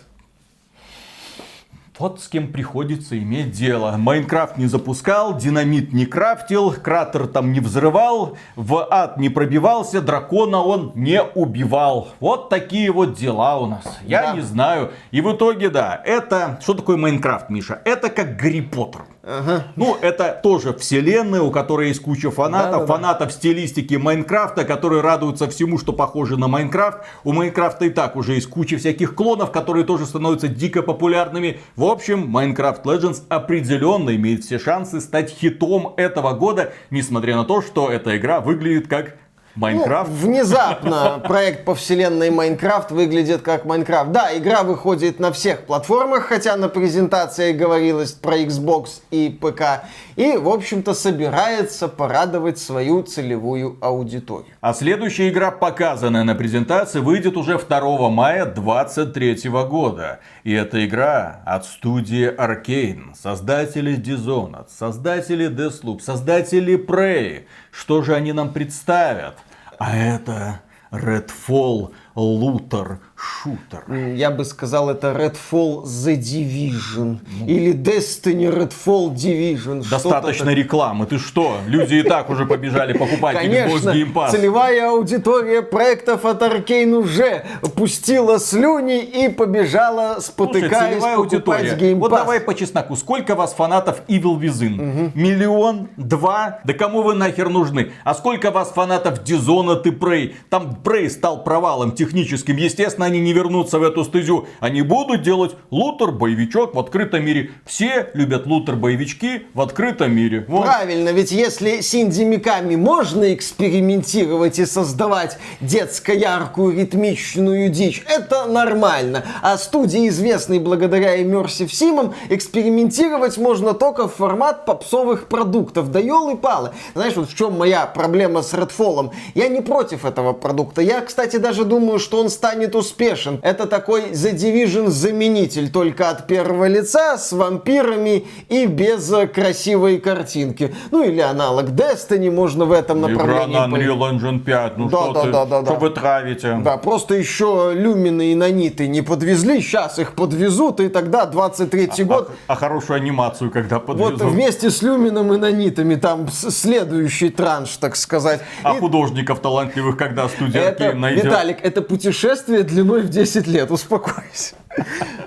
Вот 2.03 2.19
с 2.19 2.27
кем 2.27 2.51
приходится 2.51 3.17
иметь 3.17 3.51
дело. 3.51 3.95
Minecraft 3.97 4.57
не 4.57 4.65
запускал, 4.65 5.37
динамит 5.37 5.93
не 5.93 6.05
крафтил, 6.05 6.73
кратер 6.73 7.27
там 7.27 7.53
не 7.53 7.61
взрывал, 7.61 8.35
в 8.57 8.85
ад 8.91 9.15
не 9.15 9.29
пробивался, 9.29 10.01
дракона 10.01 10.61
он 10.61 10.91
не 10.95 11.23
убивал. 11.23 12.09
Вот 12.19 12.49
такие 12.49 12.91
вот 12.91 13.13
дела 13.13 13.57
у 13.57 13.67
нас. 13.67 13.85
Я 14.05 14.21
Да. 14.23 14.33
не 14.33 14.41
знаю. 14.41 14.91
И 15.11 15.21
в 15.21 15.33
итоге, 15.33 15.69
да, 15.69 16.01
это... 16.03 16.59
Что 16.61 16.73
такое 16.73 16.97
Minecraft, 16.97 17.49
Миша? 17.49 17.81
Это 17.85 18.09
как 18.09 18.35
Гарри 18.35 18.59
Поттер. 18.59 19.05
Ага. 19.25 19.67
Ну, 19.77 19.97
это 20.01 20.37
тоже 20.43 20.73
вселенная, 20.73 21.41
у 21.41 21.49
которой 21.49 21.87
есть 21.87 22.01
куча 22.01 22.29
фанатов. 22.29 22.71
Да-да-да. 22.71 22.93
Фанатов 22.93 23.31
стилистики 23.31 23.95
Minecraft 23.95 24.52
а, 24.52 24.65
которые 24.65 25.01
радуются 25.01 25.49
всему, 25.49 25.77
что 25.77 25.93
похоже 25.93 26.35
на 26.35 26.49
Minecraft. 26.49 26.99
У 27.23 27.31
Minecraft 27.31 27.80
а 27.80 27.85
и 27.85 27.89
так 27.89 28.17
уже 28.17 28.33
есть 28.33 28.49
куча 28.49 28.77
всяких 28.77 29.15
клонов, 29.15 29.51
которые 29.51 29.85
тоже 29.85 30.05
становятся 30.05 30.49
дико 30.49 30.81
популярными. 30.81 31.61
В 31.77 31.85
общем, 31.85 32.35
Minecraft 32.35 32.83
Legends 32.83 33.21
определенно 33.29 34.13
имеет 34.13 34.43
все 34.43 34.59
шансы 34.59 34.99
стать 34.99 35.29
хитом 35.29 35.93
этого 35.95 36.33
года, 36.33 36.73
несмотря 36.89 37.37
на 37.37 37.45
то, 37.45 37.61
что 37.61 37.89
эта 37.89 38.17
игра 38.17 38.41
выглядит 38.41 38.89
как 38.89 39.15
Майнкрафт. 39.55 40.09
Ну, 40.09 40.15
внезапно 40.27 41.21
проект 41.23 41.63
по 41.63 41.75
вселенной 41.75 42.31
Майнкрафт 42.31 42.91
выглядит 42.91 43.41
как 43.43 43.65
Майнкрафт. 43.65 44.11
Да, 44.11 44.35
игра 44.35 44.63
выходит 44.63 45.19
на 45.19 45.31
всех 45.31 45.65
платформах, 45.65 46.23
хотя 46.23 46.55
на 46.57 46.69
презентации 46.69 47.51
говорилось 47.51 48.13
про 48.13 48.39
Xbox 48.39 49.01
и 49.11 49.29
ПК. 49.29 49.85
И, 50.15 50.37
в 50.37 50.49
общем-то, 50.49 50.93
собирается 50.93 51.87
порадовать 51.87 52.57
свою 52.57 53.03
целевую 53.03 53.77
аудиторию. 53.81 54.53
А 54.61 54.73
следующая 54.73 55.29
игра, 55.29 55.51
показанная 55.51 56.23
на 56.23 56.33
презентации, 56.33 56.99
выйдет 56.99 57.37
уже 57.37 57.59
2 57.59 58.09
мая 58.09 58.45
2023 58.45 59.49
года. 59.69 60.19
И 60.43 60.51
эта 60.51 60.85
игра 60.85 61.41
от 61.45 61.65
студии 61.65 62.29
Arkane, 62.29 63.15
создатели 63.15 63.97
Dishonored, 63.97 64.67
создатели 64.69 65.49
Deathloop, 65.49 66.01
создатели 66.01 66.75
Prey. 66.77 67.45
Что 67.71 68.01
же 68.01 68.13
они 68.13 68.33
нам 68.33 68.51
представят? 68.51 69.37
А 69.79 69.95
это 69.95 70.59
Redfall 70.91 71.93
Shooter. 72.15 73.83
М, 73.87 74.15
Я 74.15 74.29
бы 74.31 74.45
сказал, 74.45 74.89
это 74.89 75.11
Redfall 75.11 75.83
The 75.83 76.15
Division. 76.17 77.17
Или 77.47 77.73
Destiny 77.73 78.49
Redfall 78.53 79.13
Division. 79.13 79.87
Достаточно 79.89 80.49
рекламы. 80.51 81.05
Ты 81.05 81.17
что? 81.19 81.57
Люди 81.67 81.95
и 81.95 82.03
так 82.03 82.29
уже 82.29 82.45
побежали 82.45 82.93
покупать 82.93 83.37
Конечно, 83.37 83.89
Game 83.91 84.13
Pass. 84.13 84.31
целевая 84.31 84.89
аудитория 84.89 85.61
проектов 85.61 86.25
от 86.25 86.41
Arkane 86.41 86.93
уже 86.95 87.45
пустила 87.75 88.39
слюни 88.39 88.99
и 89.03 89.29
побежала, 89.29 90.13
Слушай, 90.15 90.25
спотыкаясь, 90.27 90.93
целевая 90.95 91.17
покупать 91.17 91.33
аудитория. 91.65 91.75
Game 91.93 91.99
Вот 91.99 92.11
Pass. 92.11 92.17
давай 92.17 92.39
по 92.41 92.53
чесноку. 92.55 92.95
Сколько 92.95 93.35
вас 93.35 93.53
фанатов 93.53 94.01
Evil 94.07 94.37
Within? 94.39 95.11
Миллион? 95.15 95.89
Два? 95.97 96.59
Да 96.63 96.73
кому 96.73 97.01
вы 97.01 97.13
нахер 97.15 97.49
нужны? 97.49 97.91
А 98.03 98.13
сколько 98.13 98.51
вас 98.51 98.69
фанатов 98.71 99.23
Dishonored 99.23 99.81
и 99.85 99.91
Prey? 99.91 100.33
Там 100.49 100.77
Prey 100.83 101.09
стал 101.09 101.43
провалом. 101.43 101.91
Техническим. 102.03 102.57
Естественно, 102.57 103.05
они 103.05 103.19
не 103.19 103.33
вернутся 103.33 103.79
в 103.79 103.83
эту 103.83 104.03
стезю. 104.03 104.47
Они 104.59 104.81
будут 104.81 105.21
делать 105.21 105.55
лутер-боевичок 105.71 106.75
в 106.75 106.79
открытом 106.79 107.25
мире. 107.25 107.51
Все 107.65 108.09
любят 108.13 108.45
лутер-боевички 108.45 109.47
в 109.53 109.61
открытом 109.61 110.13
мире. 110.15 110.45
Вот. 110.47 110.63
Правильно, 110.63 111.09
ведь 111.09 111.31
если 111.31 111.81
Синди 111.81 112.23
Миками 112.23 112.75
можно 112.75 113.33
экспериментировать 113.33 114.59
и 114.59 114.65
создавать 114.65 115.37
детско-яркую 115.61 116.77
ритмичную 116.77 117.69
дичь, 117.69 118.03
это 118.07 118.45
нормально. 118.45 119.23
А 119.41 119.57
студии, 119.57 120.09
известные 120.09 120.59
благодаря 120.59 121.21
Immersive 121.21 121.67
Sim, 121.67 122.13
экспериментировать 122.29 123.37
можно 123.37 123.73
только 123.73 124.07
в 124.07 124.15
формат 124.15 124.65
попсовых 124.65 125.27
продуктов. 125.27 125.91
Да 125.91 125.99
елы-палы. 125.99 126.71
Знаешь, 126.95 127.15
вот 127.15 127.29
в 127.29 127.37
чем 127.37 127.57
моя 127.57 127.85
проблема 127.85 128.41
с 128.41 128.53
Redfall? 128.53 129.11
Я 129.35 129.47
не 129.47 129.61
против 129.61 130.05
этого 130.05 130.33
продукта. 130.33 130.81
Я, 130.81 131.01
кстати, 131.01 131.37
даже 131.37 131.63
думаю, 131.63 131.92
что 131.99 132.19
он 132.19 132.29
станет 132.29 132.75
успешен. 132.75 133.39
Это 133.41 133.67
такой 133.67 134.11
The 134.11 134.33
Division 134.33 134.87
заменитель, 134.87 135.71
только 135.71 136.09
от 136.09 136.27
первого 136.27 136.67
лица, 136.67 137.17
с 137.17 137.31
вампирами 137.31 138.25
и 138.49 138.65
без 138.65 139.11
красивой 139.33 139.99
картинки. 139.99 140.73
Ну 140.91 141.03
или 141.03 141.21
аналог 141.21 141.69
Destiny 141.69 142.31
можно 142.31 142.65
в 142.65 142.71
этом 142.71 143.01
направлении. 143.01 143.55
Игра 143.55 143.67
на 143.67 143.75
Unreal 143.75 143.99
Engine 144.11 144.39
5. 144.39 144.77
Ну 144.77 144.89
да, 144.89 144.97
что 144.97 145.13
да, 145.13 145.21
ты, 145.21 145.31
да, 145.31 145.45
да, 145.45 145.61
что 145.61 145.73
да. 145.73 145.79
вы 145.79 145.89
травите? 145.89 146.59
Да, 146.63 146.77
просто 146.77 147.15
еще 147.15 147.71
люмины 147.73 148.31
и 148.31 148.35
наниты 148.35 148.87
не 148.87 149.01
подвезли, 149.01 149.61
сейчас 149.61 149.99
их 149.99 150.13
подвезут, 150.15 150.79
и 150.79 150.89
тогда 150.89 151.29
23-й 151.31 152.03
год. 152.03 152.31
А, 152.47 152.53
а 152.53 152.55
хорошую 152.55 152.97
анимацию, 152.97 153.51
когда 153.51 153.79
подвезут. 153.79 154.21
Вот 154.21 154.31
вместе 154.31 154.69
с 154.69 154.81
люмином 154.81 155.33
и 155.33 155.37
нанитами, 155.37 155.95
там 155.95 156.27
следующий 156.29 157.29
транш, 157.29 157.77
так 157.77 157.95
сказать. 157.95 158.41
А 158.63 158.75
И 158.75 158.79
художников 158.79 159.39
талантливых, 159.39 159.97
когда 159.97 160.27
студентки 160.27 160.83
это, 160.83 160.95
найдет. 160.95 161.25
Виталик, 161.25 161.57
это 161.61 161.81
путешествие 161.83 162.63
длиной 162.63 163.01
в 163.01 163.09
10 163.09 163.47
лет, 163.47 163.71
успокойся. 163.71 164.55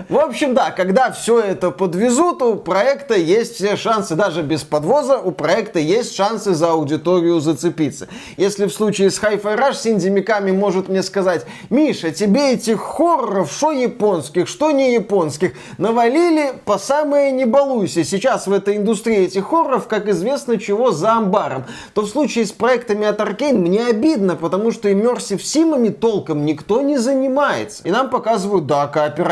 В 0.09 0.17
общем, 0.19 0.53
да, 0.53 0.71
когда 0.71 1.11
все 1.11 1.39
это 1.39 1.69
подвезут, 1.69 2.41
у 2.41 2.55
проекта 2.55 3.15
есть 3.15 3.55
все 3.55 3.75
шансы, 3.75 4.15
даже 4.15 4.41
без 4.41 4.63
подвоза, 4.63 5.17
у 5.17 5.31
проекта 5.31 5.79
есть 5.79 6.15
шансы 6.15 6.53
за 6.53 6.71
аудиторию 6.71 7.41
зацепиться. 7.41 8.07
Если 8.37 8.67
в 8.67 8.73
случае 8.73 9.11
с 9.11 9.19
Hi-Fi 9.21 9.57
Rush 9.57 9.75
Синди 9.75 10.07
Миками 10.07 10.51
может 10.51 10.87
мне 10.87 11.03
сказать, 11.03 11.45
Миша, 11.69 12.11
тебе 12.11 12.53
этих 12.53 12.79
хорроров, 12.79 13.51
что 13.51 13.71
японских, 13.71 14.47
что 14.47 14.71
не 14.71 14.93
японских, 14.93 15.53
навалили 15.77 16.53
по 16.63 16.77
самое 16.77 17.33
не 17.33 17.43
балуйся. 17.43 18.05
Сейчас 18.05 18.47
в 18.47 18.53
этой 18.53 18.77
индустрии 18.77 19.25
этих 19.25 19.47
хорроров, 19.47 19.87
как 19.87 20.07
известно, 20.07 20.57
чего 20.57 20.91
за 20.91 21.13
амбаром. 21.13 21.65
То 21.93 22.03
в 22.03 22.07
случае 22.07 22.45
с 22.45 22.53
проектами 22.53 23.05
от 23.05 23.19
Arkane 23.19 23.57
мне 23.57 23.85
обидно, 23.85 24.37
потому 24.37 24.71
что 24.71 24.89
Immersive 24.89 25.41
Симами 25.41 25.89
толком 25.89 26.45
никто 26.45 26.79
не 26.79 26.97
занимается. 26.97 27.83
И 27.83 27.91
нам 27.91 28.09
показывают, 28.09 28.67
да, 28.67 28.87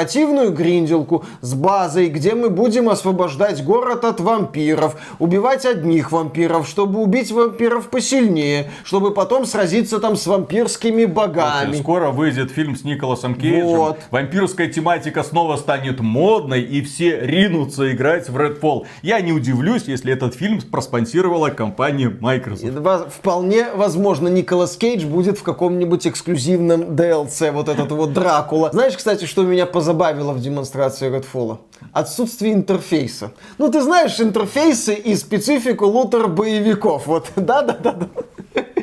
кооперативную 0.05 0.51
гринделку 0.51 1.25
с 1.41 1.53
базой, 1.53 2.09
где 2.09 2.35
мы 2.35 2.49
будем 2.49 2.89
освобождать 2.89 3.63
город 3.63 4.05
от 4.05 4.19
вампиров, 4.19 4.95
убивать 5.19 5.65
одних 5.65 6.11
вампиров, 6.11 6.67
чтобы 6.67 7.01
убить 7.01 7.31
вампиров 7.31 7.89
посильнее, 7.89 8.69
чтобы 8.83 9.11
потом 9.11 9.45
сразиться 9.45 9.99
там 9.99 10.15
с 10.15 10.27
вампирскими 10.27 11.05
богами. 11.05 11.75
Скоро 11.75 12.11
выйдет 12.11 12.51
фильм 12.51 12.75
с 12.75 12.83
Николасом 12.83 13.35
Кейджем. 13.35 13.65
Вот. 13.65 13.99
Вампирская 14.11 14.67
тематика 14.67 15.23
снова 15.23 15.57
станет 15.57 15.99
модной, 15.99 16.61
и 16.61 16.81
все 16.81 17.19
ринутся 17.21 17.91
играть 17.91 18.29
в 18.29 18.37
Redfall. 18.37 18.85
Я 19.01 19.21
не 19.21 19.33
удивлюсь, 19.33 19.83
если 19.87 20.13
этот 20.13 20.35
фильм 20.35 20.61
проспонсировала 20.61 21.49
компания 21.49 22.15
Microsoft. 22.19 23.13
Вполне 23.13 23.67
возможно, 23.73 24.27
Николас 24.27 24.77
Кейдж 24.77 25.05
будет 25.05 25.37
в 25.37 25.43
каком-нибудь 25.43 26.07
эксклюзивном 26.07 26.81
DLC, 26.95 27.51
вот 27.51 27.69
этот 27.69 27.91
вот 27.91 28.13
Дракула. 28.13 28.69
Знаешь, 28.71 28.95
кстати, 28.95 29.25
что 29.25 29.43
меня 29.43 29.65
позабавило 29.65 29.94
в 30.33 30.39
демонстрации 30.39 31.09
Redfall? 31.09 31.57
Отсутствие 31.93 32.53
интерфейса. 32.53 33.31
Ну, 33.57 33.71
ты 33.71 33.81
знаешь 33.81 34.19
интерфейсы 34.19 34.93
и 34.93 35.15
специфику 35.15 35.85
лутер-боевиков. 35.85 37.07
Вот, 37.07 37.31
да-да-да. 37.35 38.09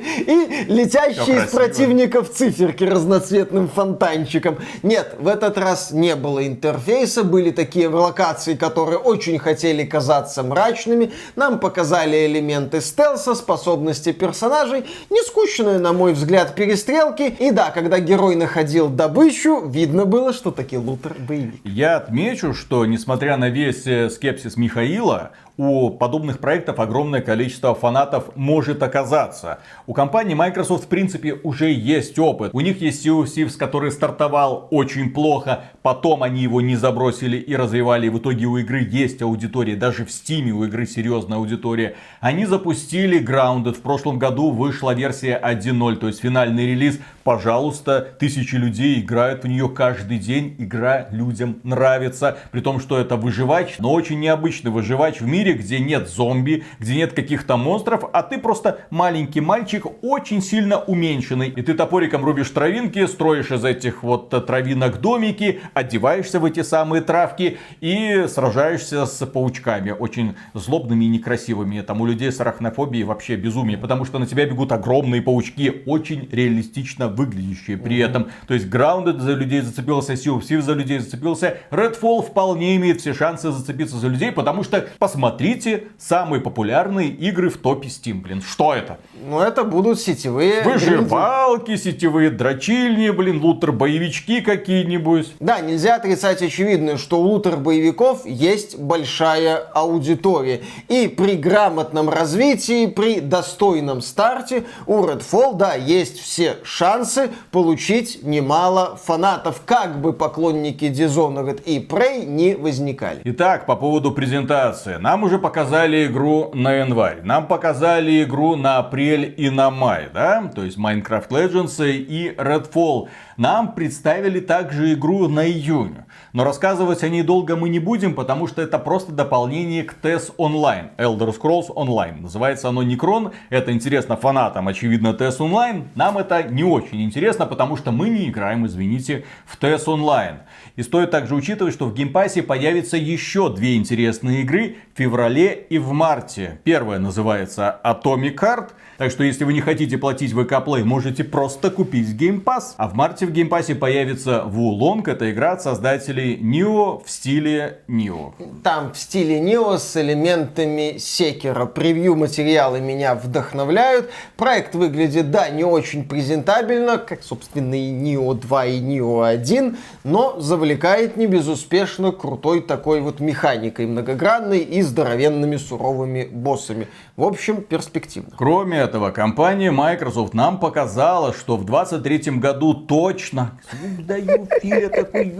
И 0.03 0.65
летящие 0.69 1.37
из 1.37 1.51
красиво. 1.51 1.57
противников 1.57 2.31
циферки 2.31 2.85
разноцветным 2.85 3.69
фонтанчиком. 3.69 4.59
Нет, 4.83 5.15
в 5.19 5.29
этот 5.29 5.59
раз 5.59 5.91
не 5.93 6.17
было 6.17 6.47
интерфейса. 6.47 7.25
Были 7.25 7.51
такие 7.51 7.89
локации, 7.89 8.55
которые 8.55 8.99
очень 8.99 9.39
хотели 9.39 9.85
казаться 9.85 10.43
мрачными. 10.43 11.13
Нам 11.37 11.59
показали 11.59 12.27
элементы 12.27 12.81
стелса, 12.81 13.35
способности 13.35 14.13
персонажей. 14.13 14.85
Не 15.11 15.23
скучные, 15.23 15.79
на 15.79 15.93
мой 15.93 16.13
взгляд, 16.13 16.55
перестрелки. 16.55 17.23
И 17.39 17.51
да, 17.51 17.71
когда 17.71 17.99
герой 18.01 18.37
находил 18.37 18.89
добычу, 18.89 19.67
видно 19.67 20.05
было, 20.05 20.33
что 20.33 20.51
таки 20.51 20.77
лутер 20.77 21.15
боевик. 21.19 21.61
Я 21.65 21.97
отмечу, 21.97 22.55
что 22.55 22.85
несмотря 22.87 23.37
на 23.37 23.49
весь 23.49 23.87
э, 23.87 24.11
скепсис 24.11 24.57
Михаила, 24.57 25.31
у 25.57 25.91
подобных 25.91 26.39
проектов 26.39 26.81
огромное 26.81 27.21
количество 27.21 27.75
фанатов 27.75 28.37
может 28.37 28.83
оказаться. 28.83 29.59
У 29.87 29.93
компании 29.93 30.35
Microsoft, 30.35 30.85
в 30.85 30.89
принципе, 30.89 31.35
уже 31.35 31.71
есть 31.71 32.19
опыт. 32.19 32.55
У 32.55 32.61
них 32.61 32.81
есть 32.81 33.07
Sea 33.07 33.23
of 33.23 33.27
Thieves, 33.27 33.57
который 33.59 33.91
стартовал 33.91 34.69
очень 34.71 35.11
плохо, 35.11 35.65
потом 35.83 36.23
они 36.23 36.43
его 36.43 36.61
не 36.61 36.77
забросили 36.77 37.37
и 37.37 37.55
развивали. 37.55 38.09
В 38.09 38.19
итоге 38.19 38.47
у 38.47 38.57
игры 38.57 38.87
есть 38.91 39.21
аудитория, 39.23 39.77
даже 39.77 40.05
в 40.05 40.09
Steam 40.09 40.51
у 40.51 40.65
игры 40.65 40.87
серьезная 40.87 41.39
аудитория. 41.39 41.97
Они 42.21 42.47
запустили 42.47 43.21
Grounded, 43.23 43.75
в 43.75 43.83
прошлом 43.83 44.19
году 44.19 44.51
вышла 44.51 44.95
версия 44.95 45.41
1.0, 45.43 45.97
то 45.97 46.07
есть 46.07 46.21
финальный 46.21 46.67
релиз. 46.67 46.99
Пожалуйста, 47.25 48.01
тысячи 48.19 48.57
людей 48.57 49.01
играют 49.01 49.45
в 49.45 49.49
нее 49.49 49.69
каждый 49.69 50.19
день. 50.19 50.57
Игра 50.59 51.07
людям 51.11 51.61
нравится. 51.63 52.39
При 52.51 52.61
том, 52.61 52.81
что 52.81 52.99
это 52.99 53.17
выживач, 53.17 53.77
но 53.79 53.93
очень 53.93 54.19
необычный 54.19 54.71
выживач 54.73 55.21
в 55.21 55.27
мире, 55.27 55.42
где 55.51 55.81
нет 55.81 56.09
зомби, 56.09 56.65
где 56.79 56.95
нет 56.95 57.13
каких-то 57.13 57.57
монстров, 57.57 58.05
а 58.13 58.23
ты 58.23 58.39
просто 58.39 58.79
маленький 58.91 59.41
мальчик, 59.41 59.87
очень 60.03 60.41
сильно 60.41 60.79
уменьшенный. 60.79 61.49
И 61.49 61.63
ты 61.63 61.75
топориком 61.75 62.25
рубишь 62.25 62.51
травинки, 62.51 63.05
строишь 63.07 63.51
из 63.51 63.65
этих 63.65 64.05
вот 64.05 64.33
э, 64.33 64.41
травинок 64.41 65.01
домики, 65.01 65.61
одеваешься 65.75 66.39
в 66.39 66.45
эти 66.45 66.63
самые 66.63 67.03
травки 67.03 67.59
и 67.81 68.27
сражаешься 68.29 69.07
с 69.07 69.27
паучками. 69.27 69.91
Очень 69.91 70.37
злобными 70.55 71.07
и 71.07 71.09
некрасивыми. 71.09 71.81
Там 71.81 72.01
у 72.01 72.07
людей 72.07 72.31
с 72.31 72.41
арахнофобией 72.41 73.05
вообще 73.05 73.37
безумие, 73.37 73.79
потому 73.79 74.05
что 74.05 74.19
на 74.19 74.27
тебя 74.27 74.47
бегут 74.47 74.71
огромные 74.71 75.23
паучки, 75.23 75.83
очень 75.87 76.29
реалистично 76.31 77.09
выглядящие 77.09 77.77
при 77.77 77.99
этом. 77.99 78.29
То 78.47 78.55
есть 78.55 78.67
Grounded 78.67 79.19
за 79.19 79.33
людей 79.33 79.61
зацепился, 79.61 80.13
Sea 80.13 80.39
of 80.39 80.43
Thieves 80.43 80.63
за 80.63 80.75
людей 80.75 80.99
зацепился, 80.99 81.59
Redfall 81.71 82.23
вполне 82.23 82.77
имеет 82.77 83.01
все 83.01 83.15
шансы 83.15 83.51
зацепиться 83.51 83.97
за 83.97 84.09
людей, 84.09 84.33
потому 84.33 84.63
что 84.63 84.89
посмотрите 85.33 85.85
самые 85.99 86.41
популярные 86.41 87.09
игры 87.09 87.49
в 87.49 87.57
топе 87.57 87.89
Steam, 87.89 88.23
блин, 88.23 88.43
что 88.43 88.75
это? 88.75 88.99
Но 89.29 89.43
это 89.43 89.65
будут 89.65 90.01
сетевые... 90.01 90.63
Выживалки, 90.63 91.77
сетевые 91.77 92.31
дрочильни, 92.31 93.11
блин, 93.11 93.41
лутер-боевички 93.41 94.41
какие-нибудь. 94.41 95.35
Да, 95.41 95.61
нельзя 95.61 95.97
отрицать 95.97 96.43
очевидное, 96.43 96.97
что 96.97 97.21
у 97.21 97.23
лутер-боевиков 97.23 98.27
есть 98.27 98.79
большая 98.79 99.57
аудитория. 99.57 100.61
И 100.89 101.09
при 101.09 101.37
грамотном 101.37 102.09
развитии, 102.11 102.87
при 102.87 103.21
достойном 103.21 104.03
старте 104.03 104.65
у 104.87 105.05
Redfall, 105.05 105.57
да, 105.57 105.75
есть 105.75 106.21
все 106.21 106.57
шансы 106.63 107.31
получить 107.51 108.23
немало 108.23 108.99
фанатов, 109.03 109.63
как 109.65 110.01
бы 110.01 110.13
поклонники 110.13 110.85
Dishonored 110.85 111.63
и 111.65 111.79
Prey 111.79 112.27
не 112.27 112.55
возникали. 112.55 113.21
Итак, 113.25 113.67
по 113.67 113.77
поводу 113.77 114.13
презентации. 114.13 114.97
Нам 114.97 115.22
уже 115.25 115.39
показали 115.39 116.07
игру 116.07 116.51
на 116.55 116.73
январь. 116.73 117.23
Нам 117.23 117.47
показали 117.47 118.23
игру 118.23 118.57
на 118.57 118.79
апрель 118.79 119.35
и 119.37 119.51
на 119.51 119.71
май, 119.71 120.09
да? 120.13 120.51
То 120.55 120.65
есть 120.65 120.79
Minecraft 120.79 121.29
Legends 121.29 121.91
и 121.91 122.35
Redfall. 122.37 123.09
Нам 123.37 123.75
представили 123.75 124.41
также 124.41 124.93
игру 124.93 125.29
на 125.29 125.47
июнь. 125.47 125.99
Но 126.33 126.45
рассказывать 126.45 127.03
о 127.03 127.11
ней 127.11 127.23
долго 127.23 127.57
мы 127.57 127.69
не 127.69 127.79
будем, 127.79 128.15
потому 128.15 128.47
что 128.47 128.63
это 128.63 128.79
просто 128.79 129.13
дополнение 129.13 129.85
к 129.85 129.95
TES 130.01 130.35
Online. 130.39 130.97
Elder 130.97 131.39
Scrolls 131.39 131.67
Online. 131.69 132.23
Называется 132.23 132.71
оно 132.71 132.83
Necrom. 132.83 133.33
Это 133.51 133.71
интересно 133.71 134.17
фанатам, 134.17 134.67
очевидно, 134.67 135.09
TES 135.09 135.39
Online. 135.41 135.89
Нам 135.95 136.17
это 136.17 136.43
не 136.45 136.65
очень 136.65 137.03
интересно, 137.03 137.45
потому 137.45 137.77
что 137.77 137.93
мы 137.93 138.09
не 138.09 138.31
играем, 138.31 138.65
извините, 138.65 139.27
в 139.45 139.63
TES 139.63 139.85
Online. 139.85 140.37
И 140.77 140.83
стоит 140.83 141.11
также 141.11 141.35
учитывать, 141.35 141.75
что 141.75 141.85
в 141.85 141.93
Game 141.93 142.15
Pass 142.15 142.37
е 142.37 142.43
появится 142.43 142.97
еще 142.97 143.53
две 143.55 143.77
интересные 143.77 144.41
игры 144.41 144.77
в 144.95 144.99
феврале 144.99 145.67
и 145.69 145.77
в 145.77 145.93
марте. 145.93 146.61
Первая 146.65 146.99
называется 146.99 147.79
Atomic 147.85 148.37
Heart. 148.37 148.71
Так 148.97 149.11
что, 149.11 149.25
если 149.25 149.45
вы 149.45 149.53
не 149.53 149.61
хотите 149.61 149.99
платить 149.99 150.33
VK 150.33 150.65
Play, 150.65 150.85
можете 150.85 151.25
просто 151.25 151.71
купить 151.71 152.09
Game. 152.11 152.43
А 152.77 152.89
в 152.89 152.95
марте 152.95 153.27
в 153.27 153.31
Pass 153.31 153.75
появится 153.75 154.45
Wulong. 154.47 155.03
Это 155.11 155.31
игра 155.31 155.53
от 155.53 155.63
создателей 155.63 156.22
Nioh 156.23 157.05
в 157.05 157.11
стиле 157.11 157.79
Nioh. 157.89 158.33
Там 158.63 158.93
в 158.93 158.99
стиле 158.99 159.41
Nioh 159.41 159.79
с 159.79 159.97
элементами 159.97 160.97
секера. 160.99 161.67
Превью 161.67 162.17
материалы 162.17 162.81
меня 162.81 163.15
вдохновляют. 163.15 164.11
Проект 164.37 164.75
выглядит, 164.75 165.31
да, 165.31 165.49
не 165.49 165.65
очень 165.65 166.05
презентабельно, 166.05 166.99
как, 166.99 167.23
собственно, 167.23 167.75
и 167.75 167.91
Nioh 167.91 168.35
2 168.35 168.67
и 168.67 168.81
Nioh 168.81 169.29
1, 169.29 169.77
но 170.05 170.41
завлекает 170.41 171.17
не 171.17 171.27
безуспешно 171.27 172.13
крутой 172.13 172.63
такой 172.63 173.01
вот 173.01 173.21
механикой 173.21 173.87
многогранной 173.87 174.61
и 174.61 174.83
здоровенными 174.83 175.57
суровыми 175.57 176.29
боссами. 176.31 176.89
В 177.17 177.25
общем, 177.25 177.63
перспективно. 177.63 178.31
Кроме 178.37 178.79
этого, 178.79 179.11
компания 179.11 179.71
Microsoft 179.71 180.35
нам 180.35 180.59
показала, 180.59 181.33
что 181.33 181.57
в 181.57 181.65
23 181.65 182.33
году 182.39 182.75
точно... 182.75 183.59
Даю 183.99 184.47
Филя 184.61 184.89
такой, 184.89 185.35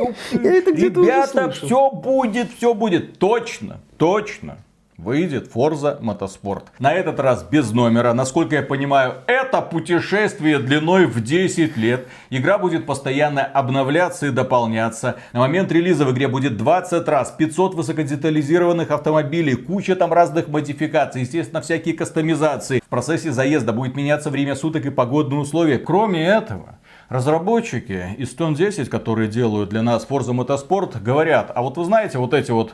Ребята, 0.75 1.51
все 1.51 1.91
будет, 1.91 2.51
все 2.53 2.75
будет. 2.75 3.19
Точно, 3.19 3.81
точно 3.97 4.59
выйдет 5.03 5.51
Forza 5.53 6.01
Motorsport. 6.01 6.65
На 6.79 6.93
этот 6.93 7.19
раз 7.21 7.43
без 7.43 7.73
номера. 7.73 8.13
Насколько 8.15 8.57
я 8.57 8.63
понимаю, 8.63 9.15
это 9.27 9.61
путешествие 9.61 10.59
длиной 10.59 11.07
в 11.07 11.23
10 11.23 11.77
лет. 11.77 12.07
Игра 12.31 12.59
будет 12.59 12.87
постоянно 12.87 13.45
обновляться 13.45 14.27
и 14.27 14.31
дополняться. 14.31 15.17
На 15.33 15.41
момент 15.41 15.73
релиза 15.73 16.05
в 16.05 16.13
игре 16.13 16.29
будет 16.29 16.57
20 16.57 17.07
раз, 17.09 17.33
500 17.33 17.75
высокодетализированных 17.75 18.91
автомобилей, 18.91 19.55
куча 19.55 19.97
там 19.97 20.13
разных 20.13 20.49
модификаций, 20.49 21.23
естественно, 21.23 21.61
всякие 21.61 21.95
кастомизации. 21.95 22.81
В 22.81 22.89
процессе 22.89 23.33
заезда 23.33 23.73
будет 23.73 23.97
меняться 23.97 24.31
время 24.31 24.55
суток 24.55 24.87
и 24.87 24.91
погодные 24.91 25.41
условия. 25.41 25.79
Кроме 25.79 26.25
этого, 26.25 26.79
Разработчики 27.13 28.15
из 28.17 28.35
Stone 28.35 28.55
10, 28.55 28.89
которые 28.89 29.29
делают 29.29 29.69
для 29.69 29.83
нас 29.83 30.07
Forza 30.09 30.33
Motorsport, 30.33 30.99
говорят, 30.99 31.53
а 31.55 31.61
вот 31.61 31.77
вы 31.77 31.85
знаете, 31.85 32.17
вот 32.17 32.33
эти 32.33 32.53
вот 32.53 32.73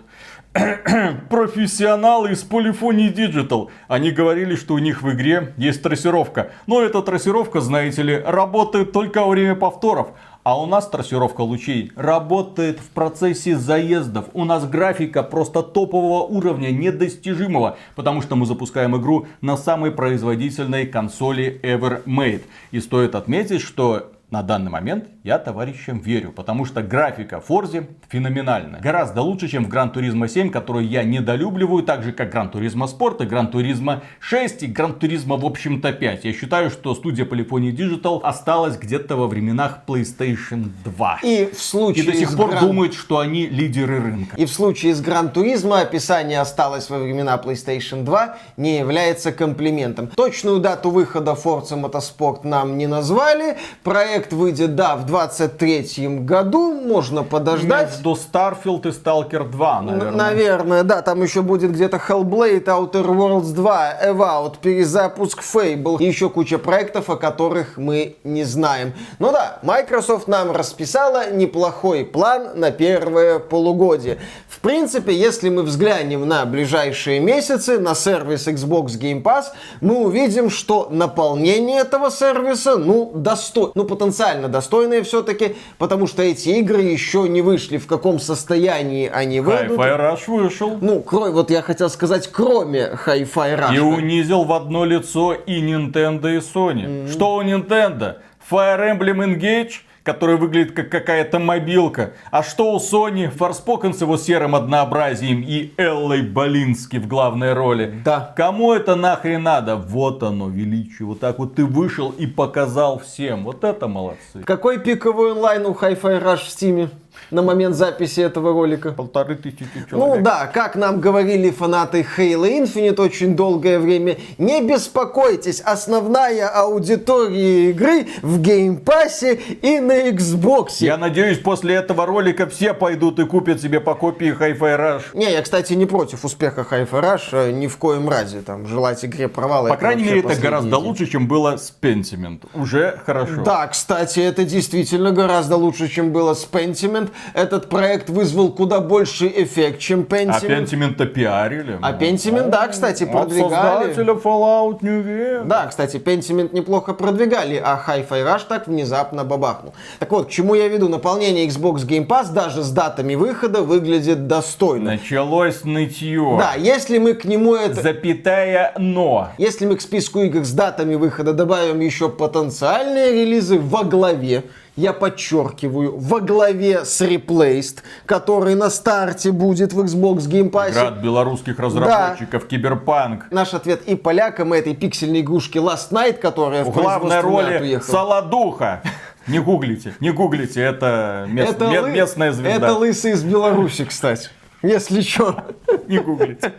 профессионалы 1.29 2.31
из 2.31 2.48
Polyphony 2.48 3.12
Digital. 3.12 3.70
Они 3.88 4.12
говорили, 4.12 4.55
что 4.55 4.74
у 4.74 4.79
них 4.79 5.03
в 5.03 5.11
игре 5.11 5.55
есть 5.57 5.83
трассировка. 5.83 6.53
Но 6.68 6.81
эта 6.81 7.03
трассировка, 7.03 7.61
знаете 7.61 8.05
ли, 8.05 8.16
работает 8.16 8.92
только 8.92 9.22
во 9.22 9.31
время 9.31 9.57
повторов. 9.57 10.11
А 10.44 10.57
у 10.62 10.66
нас 10.66 10.88
трассировка 10.88 11.40
лучей 11.40 11.90
работает 11.96 12.79
в 12.79 12.90
процессе 12.90 13.57
заездов. 13.57 14.27
У 14.35 14.44
нас 14.44 14.68
графика 14.68 15.24
просто 15.24 15.64
топового 15.64 16.22
уровня, 16.22 16.70
недостижимого. 16.70 17.77
Потому 17.96 18.22
что 18.22 18.37
мы 18.37 18.46
запускаем 18.46 18.96
игру 18.96 19.27
на 19.40 19.57
самой 19.57 19.90
производительной 19.90 20.87
консоли 20.87 21.59
ever 21.64 22.05
made. 22.05 22.42
И 22.70 22.79
стоит 22.79 23.16
отметить, 23.16 23.62
что 23.62 24.12
на 24.30 24.42
данный 24.42 24.70
момент 24.70 25.06
я 25.24 25.38
товарищам 25.38 26.00
верю, 26.00 26.32
потому 26.32 26.66
что 26.66 26.82
графика 26.82 27.40
Форзи 27.40 27.88
феноменальная. 28.08 28.80
Гораздо 28.80 29.22
лучше, 29.22 29.48
чем 29.48 29.64
в 29.64 29.68
Gran 29.68 29.90
Turismo 29.90 30.28
7, 30.28 30.50
которую 30.50 30.86
я 30.86 31.02
недолюбливаю, 31.02 31.82
так 31.82 32.02
же 32.02 32.12
как 32.12 32.30
Gran 32.30 32.50
Turismo 32.50 32.87
Sport 32.88 33.22
и 33.22 33.24
Gran 33.24 33.50
Turismo 33.50 34.02
6 34.20 34.64
и 34.64 34.66
Gran 34.66 34.94
Turismo 34.94 35.37
в 35.36 35.46
общем-то 35.46 35.92
5. 35.92 36.24
Я 36.24 36.32
считаю, 36.34 36.70
что 36.70 36.94
студия 36.94 37.24
Polyphony 37.24 37.70
Digital 37.70 38.20
осталась 38.22 38.76
где-то 38.76 39.16
во 39.16 39.28
временах 39.28 39.80
PlayStation 39.86 40.72
2. 40.84 41.20
И 41.22 41.50
в 41.50 41.62
случае 41.62 42.04
И 42.04 42.06
до 42.06 42.14
сих 42.14 42.36
пор 42.36 42.50
Gran... 42.50 42.66
думают, 42.66 42.94
что 42.94 43.18
они 43.18 43.46
лидеры 43.46 44.00
рынка. 44.00 44.36
И 44.36 44.44
в 44.44 44.52
случае 44.52 44.94
с 44.94 45.00
Gran 45.00 45.30
Turismo 45.30 45.80
описание 45.80 46.40
осталось 46.40 46.90
во 46.90 46.98
времена 46.98 47.40
PlayStation 47.42 48.04
2 48.04 48.36
не 48.58 48.78
является 48.78 49.32
комплиментом. 49.32 50.08
Точную 50.08 50.60
дату 50.60 50.90
выхода 50.90 51.32
Forza 51.32 51.80
Motorsport 51.80 52.40
нам 52.42 52.76
не 52.76 52.86
назвали. 52.86 53.56
Проект 53.82 54.17
проект 54.18 54.33
выйдет, 54.33 54.74
да, 54.74 54.96
в 54.96 55.07
23 55.07 56.18
году, 56.20 56.72
можно 56.72 57.22
подождать. 57.22 57.90
Между 57.90 58.12
Starfield 58.12 58.88
и 58.88 58.90
Stalker 58.90 59.48
2, 59.48 59.83
наверное. 59.83 60.11
Н- 60.11 60.16
наверное, 60.16 60.83
да, 60.83 61.02
там 61.02 61.22
еще 61.22 61.42
будет 61.42 61.72
где-то 61.72 61.98
Hellblade, 61.98 62.64
Outer 62.64 63.07
Worlds 63.07 63.52
2, 63.54 63.94
Evout, 64.07 64.54
перезапуск 64.61 65.42
Fable 65.42 65.98
и 66.00 66.07
еще 66.07 66.28
куча 66.31 66.59
проектов, 66.59 67.11
о 67.11 67.16
которых 67.16 67.76
мы 67.76 68.16
не 68.24 68.44
знаем. 68.44 68.92
Ну 69.18 69.31
да, 69.31 69.59
Microsoft 69.62 70.26
нам 70.28 70.50
расписала 70.50 71.31
неплохой 71.31 72.04
план 72.04 72.48
на 72.59 72.70
первое 72.70 73.38
полугодие. 73.38 74.18
В 74.48 74.61
принципе, 74.61 75.12
если 75.14 75.50
мы 75.50 75.62
взглянем 75.62 76.26
на 76.26 76.44
ближайшие 76.44 77.20
месяцы, 77.20 77.78
на 77.78 77.94
сервис 77.94 78.48
Xbox 78.48 78.98
Game 78.98 79.22
Pass, 79.22 79.44
мы 79.81 79.98
увидим, 80.04 80.50
что 80.50 80.88
наполнение 80.90 81.81
этого 81.81 82.11
сервиса, 82.11 82.76
ну, 82.76 83.12
достойно, 83.14 83.72
ну, 83.74 83.85
потенциально 83.85 84.07
достойное 84.48 85.02
все-таки, 85.02 85.56
потому 85.78 86.06
что 86.06 86.22
эти 86.22 86.50
игры 86.50 86.82
еще 86.82 87.28
не 87.28 87.42
вышли, 87.42 87.78
в 87.78 87.86
каком 87.86 88.18
состоянии 88.18 89.08
они 89.08 89.40
выйдут. 89.40 89.78
Hi-Fi 89.78 89.98
Rush 89.98 90.24
вышел. 90.26 90.78
Ну, 90.80 91.00
кроме, 91.00 91.32
вот 91.32 91.50
я 91.50 91.62
хотел 91.62 91.90
сказать, 91.90 92.28
кроме 92.28 92.90
Hi-Fi 93.06 93.58
Rush. 93.58 93.74
И 93.74 93.78
унизил 93.78 94.44
в 94.44 94.52
одно 94.52 94.84
лицо 94.84 95.34
и 95.34 95.60
Nintendo, 95.60 96.34
и 96.34 96.38
Sony. 96.38 96.84
Mm-hmm. 96.84 97.12
Что 97.12 97.36
у 97.36 97.42
Nintendo? 97.42 98.16
Fire 98.50 98.80
Emblem 98.80 99.24
Engage 99.24 99.82
который 100.08 100.38
выглядит 100.38 100.72
как 100.72 100.88
какая-то 100.88 101.38
мобилка. 101.38 102.14
А 102.30 102.42
что 102.42 102.72
у 102.72 102.78
Sony? 102.78 103.28
Форспокен 103.28 103.92
с 103.92 104.00
его 104.00 104.16
серым 104.16 104.54
однообразием 104.54 105.44
и 105.46 105.74
Эллой 105.76 106.22
Болински 106.22 106.96
в 106.96 107.06
главной 107.06 107.52
роли. 107.52 108.00
Да. 108.06 108.32
Кому 108.34 108.72
это 108.72 108.96
нахрен 108.96 109.42
надо? 109.42 109.76
Вот 109.76 110.22
оно, 110.22 110.48
величие. 110.48 111.06
Вот 111.06 111.20
так 111.20 111.38
вот 111.38 111.56
ты 111.56 111.66
вышел 111.66 112.08
и 112.08 112.26
показал 112.26 112.98
всем. 113.00 113.44
Вот 113.44 113.64
это 113.64 113.86
молодцы. 113.86 114.42
Какой 114.46 114.78
пиковый 114.78 115.32
онлайн 115.32 115.66
у 115.66 115.72
Hi-Fi 115.74 116.22
Rush 116.24 116.46
в 116.46 116.48
Стиме? 116.48 116.88
На 117.30 117.42
момент 117.42 117.74
записи 117.74 118.20
этого 118.20 118.52
ролика. 118.52 118.92
Полторы 118.92 119.36
тысячи 119.36 119.66
человек. 119.88 120.16
Ну 120.18 120.22
да, 120.22 120.46
как 120.46 120.76
нам 120.76 121.00
говорили 121.00 121.50
фанаты 121.50 122.06
Halo 122.16 122.48
Infinite 122.48 123.00
очень 123.00 123.36
долгое 123.36 123.78
время, 123.78 124.16
не 124.38 124.62
беспокойтесь, 124.62 125.60
основная 125.60 126.48
аудитория 126.48 127.70
игры 127.70 128.06
в 128.22 128.40
Game 128.40 128.82
Pass 128.82 129.24
е 129.24 129.34
и 129.34 129.80
на 129.80 130.08
Xbox. 130.08 130.68
Я 130.80 130.96
надеюсь, 130.96 131.38
после 131.38 131.74
этого 131.76 132.06
ролика 132.06 132.46
все 132.46 132.74
пойдут 132.74 133.18
и 133.18 133.24
купят 133.24 133.60
себе 133.60 133.80
по 133.80 133.94
копии 133.94 134.34
Hi-Fi 134.38 134.58
Rush. 134.58 135.02
Не, 135.14 135.32
я, 135.32 135.42
кстати, 135.42 135.74
не 135.74 135.86
против 135.86 136.24
успеха 136.24 136.66
Hi-Fi 136.70 136.90
Rush, 136.90 137.28
э, 137.32 137.50
ни 137.52 137.66
в 137.66 137.76
коем 137.76 138.08
разе, 138.08 138.40
там, 138.40 138.66
желать 138.66 139.04
игре 139.04 139.28
провала. 139.28 139.68
По 139.68 139.76
крайней 139.76 140.04
мере, 140.04 140.20
это 140.20 140.34
гораздо 140.40 140.76
день. 140.76 140.86
лучше, 140.86 141.06
чем 141.06 141.28
было 141.28 141.56
с 141.56 141.72
Pentiment. 141.80 142.40
Уже 142.54 143.00
хорошо. 143.04 143.42
Да, 143.44 143.66
кстати, 143.66 144.20
это 144.20 144.44
действительно 144.44 145.12
гораздо 145.12 145.56
лучше, 145.56 145.88
чем 145.88 146.12
было 146.12 146.34
с 146.34 146.48
Pentiment 146.50 147.10
этот 147.35 147.68
проект 147.68 148.11
вызвал 148.11 148.50
куда 148.50 148.81
больше 148.81 149.26
эффект, 149.26 149.81
чем 149.81 150.02
Pentiment. 150.02 150.38
А 150.42 150.46
Pentiment-то 150.46 151.07
пиарили. 151.07 151.78
А 151.81 151.92
Pentiment, 151.92 152.48
да, 152.48 152.68
кстати, 152.68 153.04
продвигали. 153.04 153.54
От 153.54 153.87
создателя 153.87 154.12
Fallout 154.14 154.78
New 154.83 155.02
Vegas. 155.02 155.44
Да, 155.46 155.66
кстати, 155.66 155.96
Pentiment 155.96 156.54
неплохо 156.54 156.94
продвигали, 156.94 157.61
а 157.62 157.81
Hi-Fi 157.87 158.24
Rush 158.24 158.42
так 158.48 158.66
внезапно 158.66 159.24
бабахнул. 159.24 159.74
Так 159.98 160.11
вот, 160.12 160.26
к 160.26 160.31
чему 160.31 160.54
я 160.54 160.68
веду? 160.68 160.88
Наполнение 160.88 161.46
Xbox 161.46 161.87
Game 161.87 162.07
Pass 162.07 162.33
даже 162.33 162.62
с 162.62 162.70
датами 162.70 163.14
выхода 163.14 163.62
выглядит 163.62 164.26
достойно. 164.26 164.92
Началось 164.92 165.64
нытье. 165.64 166.37
Да, 166.38 166.54
если 166.54 166.98
мы 166.98 167.14
к 167.14 167.24
нему 167.24 167.54
это... 167.54 167.83
Запятая 167.83 168.72
но. 168.78 169.31
Если 169.38 169.66
мы 169.66 169.76
к 169.76 169.81
списку 169.81 170.20
игр 170.20 170.44
с 170.44 170.52
датами 170.52 170.94
выхода 170.94 171.33
добавим 171.33 171.81
еще 171.81 172.09
потенциальные 172.09 173.12
релизы 173.12 173.59
во 173.59 173.85
главе, 173.85 174.44
я 174.78 174.92
подчеркиваю, 174.92 175.98
во 175.98 176.20
главе 176.20 176.84
с 176.84 177.00
Replaced, 177.00 177.78
который 178.06 178.54
на 178.54 178.70
старте 178.70 179.32
будет 179.32 179.72
в 179.72 179.80
Xbox 179.80 180.28
Game 180.28 180.50
Pass. 180.50 180.70
Игра 180.70 180.88
от 180.88 180.98
белорусских 180.98 181.58
разработчиков, 181.58 182.42
да. 182.42 182.48
Киберпанк. 182.48 183.26
Наш 183.32 183.54
ответ 183.54 183.82
и 183.86 183.96
полякам, 183.96 184.54
и 184.54 184.58
этой 184.58 184.76
пиксельной 184.76 185.20
игрушки 185.22 185.58
Last 185.58 185.90
Night, 185.90 186.14
которая 186.14 186.64
в, 186.64 186.72
главной 186.72 187.20
роли 187.20 187.58
уехала. 187.60 187.92
Солодуха. 187.92 188.82
Не 189.26 189.40
гуглите, 189.40 189.94
не 189.98 190.10
гуглите, 190.10 190.62
это, 190.62 191.26
мест, 191.28 191.50
это 191.50 191.66
ме- 191.68 191.90
местная 191.90 192.32
звезда. 192.32 192.66
Это 192.68 192.74
лысый 192.74 193.12
из 193.12 193.22
Беларуси, 193.24 193.84
кстати. 193.84 194.30
Если 194.62 195.02
что. 195.02 195.44
Не 195.88 195.98
гуглите. 195.98 196.52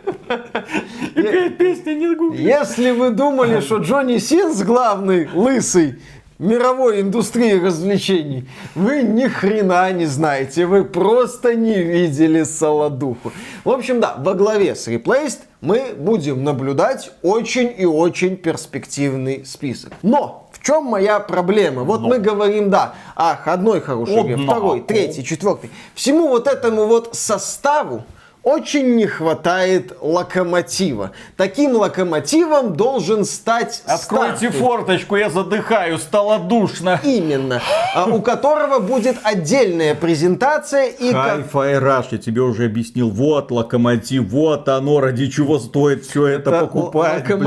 Какая 1.14 1.50
песня 1.50 1.94
не 1.94 2.14
гуглите. 2.14 2.44
Если 2.44 2.92
вы 2.92 3.10
думали, 3.10 3.60
что 3.60 3.78
Джонни 3.78 4.18
Синс 4.18 4.62
главный, 4.62 5.28
лысый, 5.34 6.00
мировой 6.40 7.02
индустрии 7.02 7.52
развлечений. 7.52 8.48
Вы 8.74 9.02
ни 9.02 9.26
хрена 9.26 9.92
не 9.92 10.06
знаете, 10.06 10.66
вы 10.66 10.84
просто 10.84 11.54
не 11.54 11.82
видели 11.82 12.44
Солодуху. 12.44 13.30
В 13.62 13.70
общем, 13.70 14.00
да, 14.00 14.16
во 14.18 14.34
главе 14.34 14.74
с 14.74 14.88
Replaced 14.88 15.40
мы 15.60 15.92
будем 15.96 16.42
наблюдать 16.42 17.12
очень 17.22 17.72
и 17.76 17.84
очень 17.84 18.36
перспективный 18.36 19.44
список. 19.44 19.92
Но 20.02 20.48
в 20.52 20.64
чем 20.64 20.84
моя 20.84 21.20
проблема? 21.20 21.84
Вот 21.84 22.00
Но. 22.00 22.08
мы 22.08 22.18
говорим, 22.18 22.70
да, 22.70 22.94
ах, 23.14 23.46
одной 23.46 23.82
хорошей 23.82 24.22
игре, 24.22 24.38
второй, 24.38 24.80
третий, 24.80 25.22
четвертый. 25.22 25.70
Всему 25.94 26.28
вот 26.28 26.46
этому 26.46 26.86
вот 26.86 27.10
составу 27.14 28.04
очень 28.42 28.96
не 28.96 29.06
хватает 29.06 29.92
локомотива. 30.00 31.12
Таким 31.36 31.76
локомотивом 31.76 32.74
должен 32.74 33.24
стать 33.24 33.82
Откройте 33.86 34.46
Starfield. 34.48 34.52
форточку, 34.52 35.16
я 35.16 35.30
задыхаю, 35.30 35.98
стало 35.98 36.38
душно. 36.38 37.00
Именно. 37.02 37.60
А, 37.94 38.06
У 38.06 38.22
которого 38.22 38.78
будет 38.78 39.16
отдельная 39.22 39.94
презентация 39.94 40.86
и... 40.88 41.12
Hi-Fi 41.12 41.80
Rush, 41.82 42.06
я 42.12 42.18
тебе 42.18 42.40
уже 42.42 42.64
объяснил. 42.66 43.10
Вот 43.10 43.50
локомотив, 43.50 44.24
вот 44.30 44.68
оно, 44.68 45.00
ради 45.00 45.28
чего 45.28 45.58
стоит 45.58 46.04
все 46.04 46.26
это, 46.26 46.50
Это 46.50 46.60
покупать. 46.60 47.24
блин. 47.26 47.38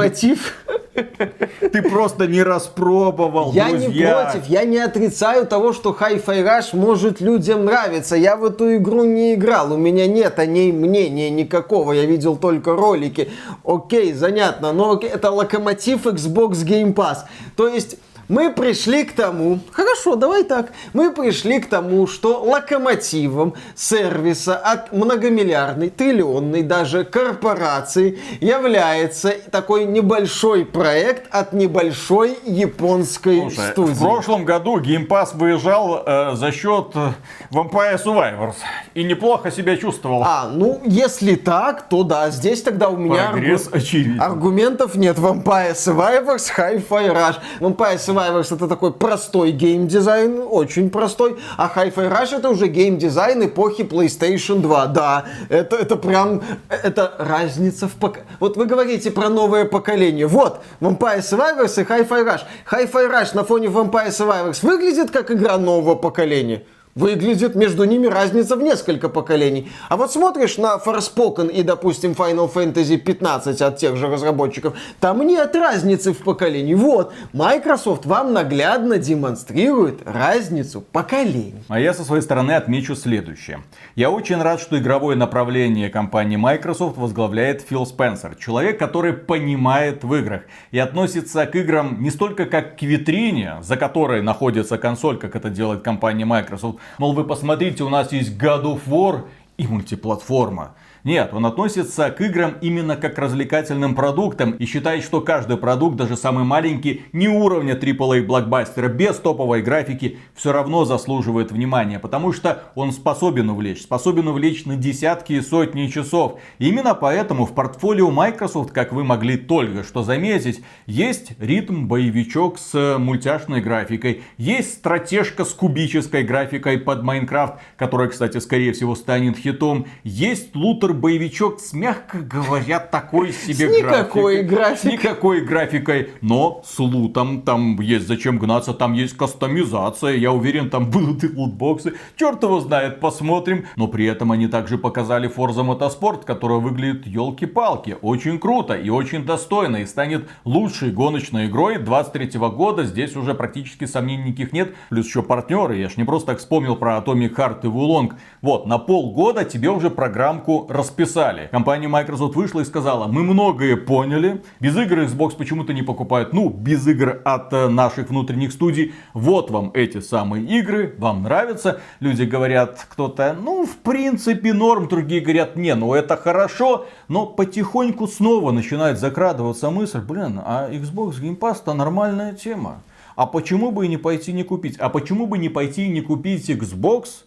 Ты 0.94 1.82
просто 1.82 2.28
не 2.28 2.44
распробовал, 2.44 3.52
Я 3.54 3.72
не 3.72 3.86
друзья. 3.86 4.32
против, 4.32 4.48
я 4.48 4.64
не 4.64 4.78
отрицаю 4.78 5.46
того, 5.48 5.74
что 5.74 5.96
Hi-Fi 6.00 6.46
Rush 6.46 6.76
может 6.76 7.22
людям 7.22 7.66
нравиться. 7.66 8.16
Я 8.16 8.36
в 8.36 8.46
эту 8.46 8.76
игру 8.76 9.04
не 9.04 9.34
играл, 9.34 9.74
у 9.74 9.78
меня 9.78 10.08
нет 10.08 10.38
о 10.40 10.46
ней 10.46 10.72
мнения 10.72 11.30
никакого, 11.30 11.94
я 11.94 12.06
видел 12.06 12.36
только 12.36 12.76
ролики. 12.76 13.30
Окей, 13.64 14.14
занятно, 14.14 14.72
но 14.72 15.00
это 15.02 15.32
локомотив 15.32 16.06
Xbox 16.06 16.64
Game 16.66 16.94
Pass. 16.94 17.20
То 17.56 17.68
есть... 17.68 17.98
Мы 18.34 18.50
пришли 18.52 19.04
к 19.04 19.14
тому, 19.14 19.60
хорошо, 19.72 20.16
давай 20.16 20.44
так, 20.44 20.72
мы 20.94 21.12
пришли 21.12 21.60
к 21.60 21.70
тому, 21.70 22.08
что 22.08 22.42
локомотивом 22.44 23.54
сервиса 23.76 24.56
от 24.58 24.92
многомиллиардной, 24.92 25.92
триллионной 25.92 26.64
даже 26.64 27.04
корпорации 27.04 28.18
является 28.42 29.34
такой 29.52 29.86
небольшой 29.86 30.66
проект 30.66 31.28
от 31.30 31.54
небольшой 31.54 32.36
японской 32.44 33.42
Слушай, 33.42 33.72
студии. 33.72 33.94
в 33.94 34.00
прошлом 34.00 34.46
году 34.46 34.80
Game 34.80 35.08
Pass 35.08 35.38
выезжал 35.38 36.02
э, 36.04 36.32
за 36.34 36.52
счет 36.52 36.88
э, 36.96 37.12
Vampire 37.52 38.04
Survivors 38.04 38.56
и 38.96 39.04
неплохо 39.04 39.52
себя 39.52 39.78
чувствовал. 39.78 40.24
А, 40.24 40.50
ну, 40.52 40.82
если 40.86 41.36
так, 41.36 41.88
то 41.88 42.02
да, 42.02 42.32
здесь 42.32 42.64
тогда 42.64 42.90
у 42.90 42.98
меня 42.98 43.32
аргу- 43.32 43.70
очевиден. 43.78 44.20
аргументов 44.20 44.96
нет. 44.96 45.20
Vampire 45.20 45.76
Survivors, 45.76 46.50
Hi-Fi 46.58 47.14
Rush. 47.14 47.36
Vampire 47.60 47.98
Survivors 48.00 48.23
это 48.32 48.68
такой 48.68 48.94
простой 48.94 49.52
геймдизайн, 49.52 50.44
очень 50.50 50.90
простой, 50.90 51.38
а 51.58 51.72
Hi-Fi 51.76 52.12
Rush 52.12 52.38
это 52.38 52.50
уже 52.50 52.68
геймдизайн 52.68 53.46
эпохи 53.46 53.82
PlayStation 53.82 54.60
2. 54.60 54.86
Да, 54.88 55.26
это, 55.50 55.76
это 55.76 55.96
прям, 55.96 56.42
это 56.70 57.14
разница 57.18 57.88
в 57.88 57.94
пок... 57.94 58.20
Вот 58.40 58.58
вы 58.58 58.66
говорите 58.66 59.12
про 59.12 59.30
новое 59.30 59.66
поколение. 59.66 60.28
Вот, 60.28 60.62
Vampire 60.82 61.20
Survivors 61.20 61.82
и 61.82 61.86
Hi-Fi 61.86 62.26
Rush. 62.26 62.42
Hi-Fi 62.72 63.12
Rush 63.12 63.36
на 63.36 63.44
фоне 63.44 63.68
Vampire 63.68 64.10
Survivors 64.10 64.66
выглядит 64.66 65.12
как 65.12 65.32
игра 65.32 65.58
нового 65.58 65.96
поколения. 65.96 66.64
Выглядит 66.96 67.56
между 67.56 67.86
ними 67.86 68.06
разница 68.06 68.56
в 68.56 68.62
несколько 68.62 69.10
поколений. 69.10 69.72
А 69.90 69.98
вот 69.98 70.12
смотришь 70.12 70.60
на 70.60 70.78
Forspoken 70.78 71.52
и, 71.52 71.64
допустим, 71.64 72.12
Final 72.12 72.54
Fantasy 72.54 72.98
15 72.98 73.62
от 73.62 73.78
тех 73.78 73.96
же 73.96 74.08
разработчиков, 74.08 74.76
там 75.00 75.26
нет 75.26 75.56
разницы 75.56 76.14
в 76.14 76.20
поколении. 76.20 76.76
Вот, 76.76 77.12
Microsoft 77.34 78.06
вам 78.06 78.32
наглядно 78.34 79.00
демонстрирует 79.00 80.02
разницу 80.06 80.82
поколений. 80.82 81.64
А 81.68 81.80
я 81.80 81.96
со 81.96 82.04
своей 82.04 82.22
стороны 82.22 82.52
отмечу 82.52 82.96
следующее. 82.96 83.64
Я 83.96 84.12
очень 84.12 84.40
рад, 84.40 84.60
что 84.60 84.78
игровое 84.78 85.18
направление 85.18 85.90
компании 85.90 86.38
Microsoft 86.38 86.98
возглавляет 86.98 87.64
Фил 87.64 87.88
Спенсер. 87.88 88.36
Человек, 88.36 88.78
который 88.78 89.14
понимает 89.14 90.04
в 90.04 90.14
играх 90.14 90.44
и 90.70 90.78
относится 90.78 91.48
к 91.48 91.56
играм 91.56 92.04
не 92.04 92.12
столько 92.12 92.46
как 92.46 92.78
к 92.78 92.84
витрине, 92.84 93.56
за 93.62 93.78
которой 93.78 94.22
находится 94.22 94.78
консоль, 94.78 95.18
как 95.18 95.36
это 95.36 95.50
делает 95.50 95.82
компания 95.82 96.26
Microsoft. 96.26 96.83
Мол, 96.98 97.14
вы 97.14 97.24
посмотрите, 97.24 97.84
у 97.84 97.90
нас 97.90 98.12
есть 98.12 98.38
God 98.38 98.64
of 98.64 98.82
War 98.88 99.26
и 99.58 99.68
мультиплатформа. 99.68 100.76
Нет, 101.04 101.34
он 101.34 101.46
относится 101.46 102.12
к 102.12 102.22
играм 102.22 102.56
именно 102.62 102.96
как 102.96 103.16
к 103.16 103.20
развлекательным 103.20 103.94
продуктам 103.94 104.52
и 104.52 104.66
считает, 104.66 105.04
что 105.04 105.20
каждый 105.20 105.58
продукт, 105.58 105.98
даже 105.98 106.16
самый 106.16 106.46
маленький, 106.46 107.04
не 107.12 107.28
уровня 107.28 107.76
AAA 107.76 108.24
блокбастера, 108.24 108.88
без 108.88 109.18
топовой 109.18 109.62
графики, 109.62 110.18
все 110.34 110.54
равно 110.54 110.86
заслуживает 110.86 111.52
внимания, 111.52 112.00
потому 112.00 112.32
что 112.32 112.64
он 112.76 112.94
способен 112.94 113.50
увлечь, 113.50 113.82
способен 113.82 114.30
увлечь 114.30 114.64
на 114.66 114.78
десятки 114.78 115.34
и 115.34 115.42
сотни 115.42 115.88
часов. 115.88 116.40
И 116.58 116.70
именно 116.70 116.96
поэтому 116.96 117.46
в 117.46 117.54
портфолио 117.54 118.10
Microsoft, 118.10 118.72
как 118.72 118.94
вы 118.94 119.04
могли 119.04 119.36
только 119.36 119.84
что 119.84 120.04
заметить, 120.04 120.64
есть 120.86 121.34
ритм-боевичок 121.38 122.58
с 122.58 122.98
мультяшной 122.98 123.60
графикой, 123.60 124.24
есть 124.38 124.76
стратежка 124.76 125.44
с 125.44 125.50
кубической 125.50 126.24
графикой 126.24 126.78
под 126.78 127.04
Майнкрафт, 127.04 127.56
которая, 127.76 128.08
кстати, 128.08 128.38
скорее 128.38 128.72
всего 128.72 128.96
станет 128.96 129.38
хитом, 129.38 129.86
есть 130.06 130.56
лутер-боевичок 130.94 131.60
с, 131.60 131.74
мягко 131.74 132.20
говоря, 132.20 132.80
такой 132.80 133.32
себе 133.32 133.70
С 133.70 133.78
никакой 133.78 134.44
графикой. 134.44 134.78
С 134.78 134.84
никакой 134.94 135.42
графикой, 135.42 136.10
но 136.22 136.62
с 136.66 136.80
лутом, 136.80 137.42
там 137.42 137.80
есть 137.82 138.08
зачем 138.08 138.38
гнаться, 138.38 138.74
там 138.74 138.94
есть 138.94 139.18
кастомизация, 139.18 140.16
я 140.16 140.32
уверен, 140.32 140.70
там 140.70 140.90
будут 140.90 141.24
и 141.24 141.28
лутбоксы, 141.28 141.94
черт 142.16 142.44
его 142.44 142.60
знает, 142.60 143.00
посмотрим. 143.00 143.66
Но 143.76 143.88
при 143.88 144.06
этом 144.06 144.32
они 144.32 144.48
также 144.48 144.78
показали 144.78 145.30
Forza 145.30 145.66
Motorsport, 145.66 146.26
которая 146.26 146.60
выглядит 146.60 147.08
елки-палки, 147.08 147.98
очень 148.02 148.40
круто 148.40 148.74
и 148.74 148.90
очень 148.90 149.26
достойно, 149.26 149.78
и 149.78 149.86
станет 149.86 150.28
лучшей 150.46 150.92
гоночной 150.92 151.48
игрой 151.48 151.78
23 151.78 152.40
года, 152.40 152.84
здесь 152.84 153.16
уже 153.16 153.34
практически 153.34 153.86
сомнений 153.86 154.30
никаких 154.30 154.54
нет, 154.54 154.76
плюс 154.90 155.08
еще 155.08 155.24
партнеры, 155.24 155.78
я 155.78 155.90
ж 155.90 155.98
не 155.98 156.04
просто 156.04 156.28
так 156.28 156.40
вспомнил 156.40 156.76
про 156.76 156.98
Atomic 156.98 157.36
Heart 157.36 157.60
и 157.64 157.68
Wulong, 157.68 158.14
вот, 158.42 158.68
на 158.68 158.78
полгода 158.78 159.44
тебе 159.44 159.70
уже 159.70 159.90
программку 159.90 160.68
расписали. 160.84 161.48
Компания 161.52 161.88
Microsoft 161.88 162.36
вышла 162.36 162.60
и 162.60 162.66
сказала, 162.66 163.08
мы 163.08 163.24
многое 163.24 163.78
поняли, 163.78 164.44
без 164.60 164.76
игр 164.76 165.00
Xbox 165.00 165.38
почему-то 165.38 165.74
не 165.74 165.82
покупают, 165.82 166.34
ну, 166.34 166.50
без 166.50 166.86
игр 166.86 167.22
от 167.24 167.54
э, 167.54 167.70
наших 167.70 168.10
внутренних 168.10 168.52
студий, 168.52 168.94
вот 169.14 169.50
вам 169.50 169.72
эти 169.74 170.02
самые 170.02 170.46
игры, 170.46 170.94
вам 170.98 171.24
нравятся, 171.24 171.80
люди 172.02 172.24
говорят, 172.24 172.86
кто-то, 172.90 173.34
ну, 173.42 173.66
в 173.66 173.78
принципе, 173.78 174.52
норм, 174.52 174.90
другие 174.90 175.22
говорят, 175.22 175.56
не, 175.56 175.74
ну, 175.74 175.94
это 175.94 176.18
хорошо, 176.18 176.86
но 177.08 177.26
потихоньку 177.26 178.08
снова 178.08 178.52
начинает 178.52 179.00
закрадываться 179.00 179.70
мысль, 179.70 180.02
блин, 180.02 180.42
а 180.44 180.70
Xbox 180.70 181.22
Game 181.22 181.40
Pass 181.40 181.62
это 181.62 181.74
нормальная 181.74 182.34
тема. 182.34 182.82
А 183.16 183.26
почему 183.26 183.72
бы 183.72 183.86
и 183.86 183.88
не 183.88 183.98
пойти 183.98 184.34
не 184.34 184.44
купить? 184.44 184.78
А 184.80 184.90
почему 184.90 185.28
бы 185.28 185.38
не 185.38 185.48
пойти 185.48 185.86
и 185.86 185.90
не 185.90 186.02
купить 186.02 186.50
Xbox? 186.50 187.24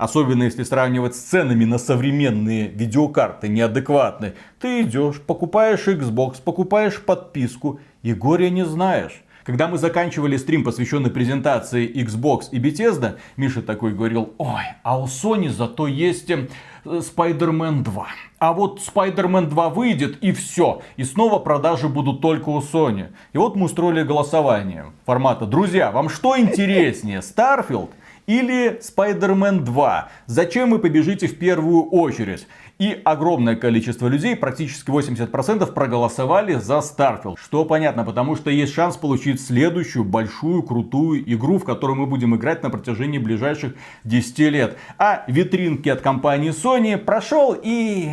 Особенно 0.00 0.44
если 0.44 0.62
сравнивать 0.62 1.14
с 1.14 1.18
ценами 1.18 1.66
на 1.66 1.76
современные 1.76 2.68
видеокарты 2.68 3.48
неадекватные. 3.48 4.32
Ты 4.58 4.80
идешь, 4.80 5.20
покупаешь 5.20 5.86
Xbox, 5.88 6.40
покупаешь 6.42 7.02
подписку 7.02 7.80
и 8.02 8.14
горя 8.14 8.48
не 8.48 8.64
знаешь. 8.64 9.22
Когда 9.44 9.68
мы 9.68 9.76
заканчивали 9.76 10.38
стрим, 10.38 10.64
посвященный 10.64 11.10
презентации 11.10 11.86
Xbox 11.86 12.44
и 12.50 12.58
Bethesda, 12.58 13.18
Миша 13.36 13.60
такой 13.60 13.92
говорил, 13.92 14.32
ой, 14.38 14.62
а 14.82 14.98
у 14.98 15.04
Sony 15.04 15.50
зато 15.50 15.86
есть 15.86 16.30
э, 16.30 16.46
Spider-Man 16.86 17.82
2. 17.82 18.06
А 18.38 18.52
вот 18.54 18.80
Spider-Man 18.80 19.48
2 19.48 19.68
выйдет 19.68 20.16
и 20.24 20.32
все. 20.32 20.80
И 20.96 21.04
снова 21.04 21.38
продажи 21.40 21.90
будут 21.90 22.22
только 22.22 22.48
у 22.48 22.60
Sony. 22.60 23.08
И 23.34 23.38
вот 23.38 23.54
мы 23.54 23.66
устроили 23.66 24.02
голосование 24.02 24.86
формата, 25.04 25.44
друзья, 25.44 25.90
вам 25.90 26.08
что 26.08 26.38
интереснее, 26.38 27.18
Starfield 27.18 27.90
или 28.30 28.78
Spider-Man 28.78 29.64
2. 29.64 30.08
Зачем 30.26 30.70
вы 30.70 30.78
побежите 30.78 31.26
в 31.26 31.36
первую 31.36 31.82
очередь? 31.90 32.46
И 32.78 33.00
огромное 33.04 33.56
количество 33.56 34.06
людей, 34.06 34.36
практически 34.36 34.88
80% 34.88 35.72
проголосовали 35.72 36.54
за 36.54 36.74
Starfield. 36.74 37.34
Что 37.42 37.64
понятно, 37.64 38.04
потому 38.04 38.36
что 38.36 38.48
есть 38.50 38.72
шанс 38.72 38.96
получить 38.96 39.44
следующую 39.44 40.04
большую 40.04 40.62
крутую 40.62 41.24
игру, 41.34 41.58
в 41.58 41.64
которую 41.64 41.98
мы 41.98 42.06
будем 42.06 42.36
играть 42.36 42.62
на 42.62 42.70
протяжении 42.70 43.18
ближайших 43.18 43.74
10 44.04 44.38
лет. 44.38 44.78
А 44.96 45.24
витринки 45.26 45.88
от 45.88 46.00
компании 46.00 46.52
Sony 46.52 46.96
прошел 46.98 47.56
и... 47.60 48.10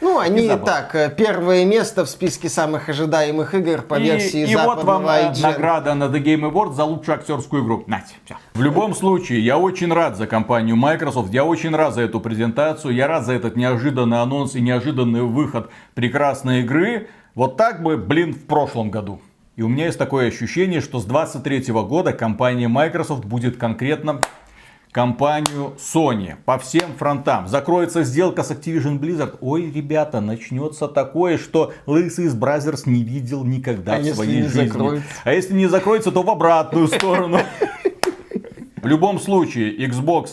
Ну, 0.00 0.18
они 0.18 0.48
так, 0.48 0.94
э, 0.94 1.10
первое 1.16 1.64
место 1.64 2.04
в 2.04 2.08
списке 2.10 2.48
самых 2.48 2.88
ожидаемых 2.88 3.54
игр 3.54 3.80
по 3.82 3.98
И, 3.98 4.02
версии 4.02 4.46
и 4.46 4.54
вот 4.54 4.84
вам 4.84 5.06
э, 5.06 5.30
IGN. 5.32 5.42
награда 5.42 5.94
на 5.94 6.04
The 6.04 6.22
Game 6.22 6.50
Awards 6.50 6.74
за 6.74 6.84
лучшую 6.84 7.16
актерскую 7.16 7.64
игру. 7.64 7.84
Нате, 7.86 8.14
всё. 8.24 8.36
В 8.54 8.62
любом 8.62 8.94
случае, 8.94 9.40
я 9.40 9.56
очень 9.58 9.92
рад 9.92 10.16
за 10.16 10.26
компанию 10.26 10.76
Microsoft, 10.76 11.32
я 11.32 11.44
очень 11.44 11.74
рад 11.74 11.94
за 11.94 12.02
эту 12.02 12.20
презентацию, 12.20 12.94
я 12.94 13.06
рад 13.06 13.24
за 13.24 13.32
этот 13.32 13.56
неожиданный 13.56 14.20
анонс 14.20 14.54
и 14.54 14.60
неожиданный 14.60 15.22
выход 15.22 15.70
прекрасной 15.94 16.60
игры. 16.60 17.08
Вот 17.34 17.56
так 17.56 17.82
бы, 17.82 17.96
блин, 17.96 18.34
в 18.34 18.44
прошлом 18.46 18.90
году. 18.90 19.20
И 19.56 19.62
у 19.62 19.68
меня 19.68 19.86
есть 19.86 19.98
такое 19.98 20.28
ощущение, 20.28 20.82
что 20.82 21.00
с 21.00 21.06
23 21.06 21.72
года 21.72 22.12
компания 22.12 22.68
Microsoft 22.68 23.24
будет 23.24 23.56
конкретно 23.56 24.20
компанию 24.96 25.74
Sony 25.76 26.36
по 26.46 26.58
всем 26.58 26.94
фронтам. 26.96 27.48
Закроется 27.48 28.02
сделка 28.02 28.42
с 28.42 28.50
Activision 28.50 28.98
Blizzard. 28.98 29.36
Ой, 29.42 29.70
ребята, 29.70 30.22
начнется 30.22 30.88
такое, 30.88 31.36
что 31.36 31.74
лысый 31.84 32.24
из 32.24 32.34
Brazzers 32.34 32.86
не 32.86 33.02
видел 33.02 33.44
никогда 33.44 33.96
А 33.96 33.98
в 33.98 34.06
своей 34.06 34.44
жизни. 34.44 34.68
закроется? 34.68 35.06
А 35.24 35.34
если 35.34 35.52
не 35.52 35.66
закроется, 35.66 36.12
то 36.12 36.22
в 36.22 36.30
обратную 36.30 36.88
сторону. 36.88 37.40
В 38.76 38.88
любом 38.88 39.18
случае, 39.18 39.76
Xbox, 39.84 40.28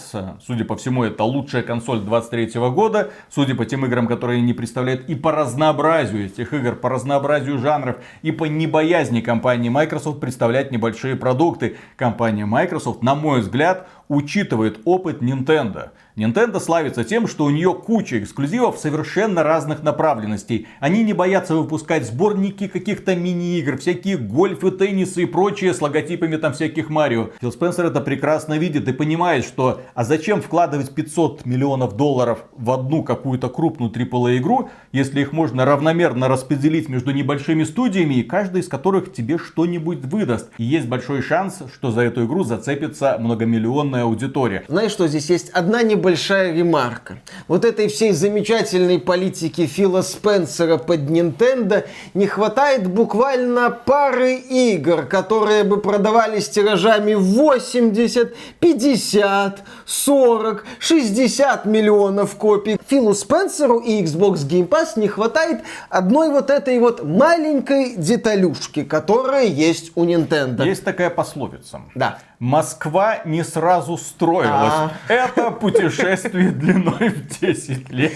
судя 0.45 0.63
по 0.63 0.76
всему, 0.76 1.04
это 1.04 1.23
лучшая 1.23 1.63
консоль 1.63 2.02
23 2.02 2.52
года, 2.69 3.10
судя 3.28 3.56
по 3.56 3.65
тем 3.65 3.84
играм, 3.84 4.06
которые 4.06 4.43
они 4.43 4.54
представляют, 4.54 5.10
и 5.10 5.15
по 5.15 5.32
разнообразию 5.32 6.28
этих 6.28 6.54
игр, 6.54 6.76
по 6.76 6.88
разнообразию 6.89 7.58
жанров, 7.58 7.95
и 8.21 8.32
по 8.32 8.45
небоязни 8.45 9.21
компании 9.21 9.69
Microsoft 9.69 10.19
представлять 10.19 10.71
небольшие 10.71 11.15
продукты. 11.15 11.78
Компания 11.95 12.45
Microsoft, 12.45 13.02
на 13.02 13.15
мой 13.15 13.41
взгляд, 13.41 13.88
учитывает 14.13 14.80
опыт 14.86 15.21
Nintendo. 15.21 15.89
Nintendo 16.15 16.60
славится 16.60 17.04
тем, 17.04 17.28
что 17.28 17.45
у 17.45 17.49
нее 17.49 17.73
куча 17.73 18.19
эксклюзивов 18.19 18.78
совершенно 18.78 19.41
разных 19.41 19.82
направленностей. 19.82 20.67
Они 20.80 21.04
не 21.04 21.13
боятся 21.13 21.56
выпускать 21.56 22.06
сборники 22.06 22.67
каких-то 22.67 23.15
мини-игр, 23.15 23.78
всякие 23.78 24.17
гольфы, 24.17 24.69
теннисы 24.69 25.23
и 25.23 25.26
прочее 25.26 25.73
с 25.73 25.82
логотипами 25.82 26.36
там 26.36 26.54
всяких 26.54 26.89
Марио. 26.89 27.32
Фил 27.41 27.52
Спенсер 27.52 27.86
это 27.86 27.99
прекрасно 27.99 28.60
видит 28.60 28.88
и 28.88 28.93
понимает, 28.93 29.43
что 29.43 29.82
а 29.95 30.04
зачем 30.04 30.41
вкладывать 30.41 30.93
500 30.93 31.45
миллионов 31.45 31.97
долларов 31.97 32.45
в 32.56 32.69
одну 32.69 33.04
какую-то 33.04 33.49
крупную 33.49 33.91
AAA 33.91 34.38
игру, 34.38 34.69
если 34.91 35.21
их 35.21 35.32
можно 35.32 35.65
равномерно 35.65 36.28
распределить 36.28 36.89
между 36.89 37.12
небольшими 37.12 37.63
студиями, 37.63 38.15
и 38.15 38.23
каждая 38.23 38.62
из 38.62 38.67
которых 38.67 39.13
тебе 39.13 39.39
что-нибудь 39.39 40.06
выдаст. 40.06 40.52
И 40.60 40.63
есть 40.63 40.88
большой 40.88 41.23
шанс, 41.23 41.63
что 41.73 41.89
за 41.89 42.02
эту 42.02 42.26
игру 42.26 42.43
зацепится 42.43 43.17
многомиллионная 43.19 44.02
аудитория. 44.03 44.63
Знаешь 44.67 44.91
что, 44.91 45.07
здесь 45.07 45.29
есть 45.29 45.49
одна 45.49 45.81
небольшая 45.83 46.53
ремарка. 46.53 47.17
Вот 47.47 47.65
этой 47.65 47.87
всей 47.87 48.11
замечательной 48.11 48.99
политики 48.99 49.65
Фила 49.65 50.01
Спенсера 50.01 50.77
под 50.77 51.01
Nintendo 51.01 51.85
не 52.13 52.27
хватает 52.27 52.87
буквально 52.87 53.69
пары 53.71 54.35
игр, 54.35 55.05
которые 55.05 55.63
бы 55.63 55.79
продавались 55.81 56.49
тиражами 56.49 57.13
80, 57.13 58.35
50, 58.59 59.63
40, 59.85 60.65
60 60.79 61.65
миллионов 61.65 62.35
копий. 62.35 62.79
Филу 62.87 63.13
Спенсеру 63.13 63.79
и 63.79 64.01
Xbox 64.03 64.47
Game 64.47 64.67
Pass 64.67 64.99
не 64.99 65.07
хватает 65.07 65.61
одной 65.89 66.29
вот 66.29 66.49
этой 66.49 66.79
вот 66.79 67.03
маленькой 67.03 67.95
деталюшки, 67.95 68.83
которая 68.83 69.45
есть 69.45 69.91
у 69.95 70.05
Nintendo. 70.05 70.65
Есть 70.65 70.83
такая 70.83 71.09
пословица. 71.09 71.81
Да. 71.95 72.19
Москва 72.43 73.19
не 73.23 73.41
сразу 73.41 73.97
строилась. 73.97 74.73
А. 74.73 74.91
Это 75.08 75.49
путешествие 75.49 76.51
длиной 76.51 77.08
в 77.08 77.39
10 77.39 77.89
лет. 77.89 78.12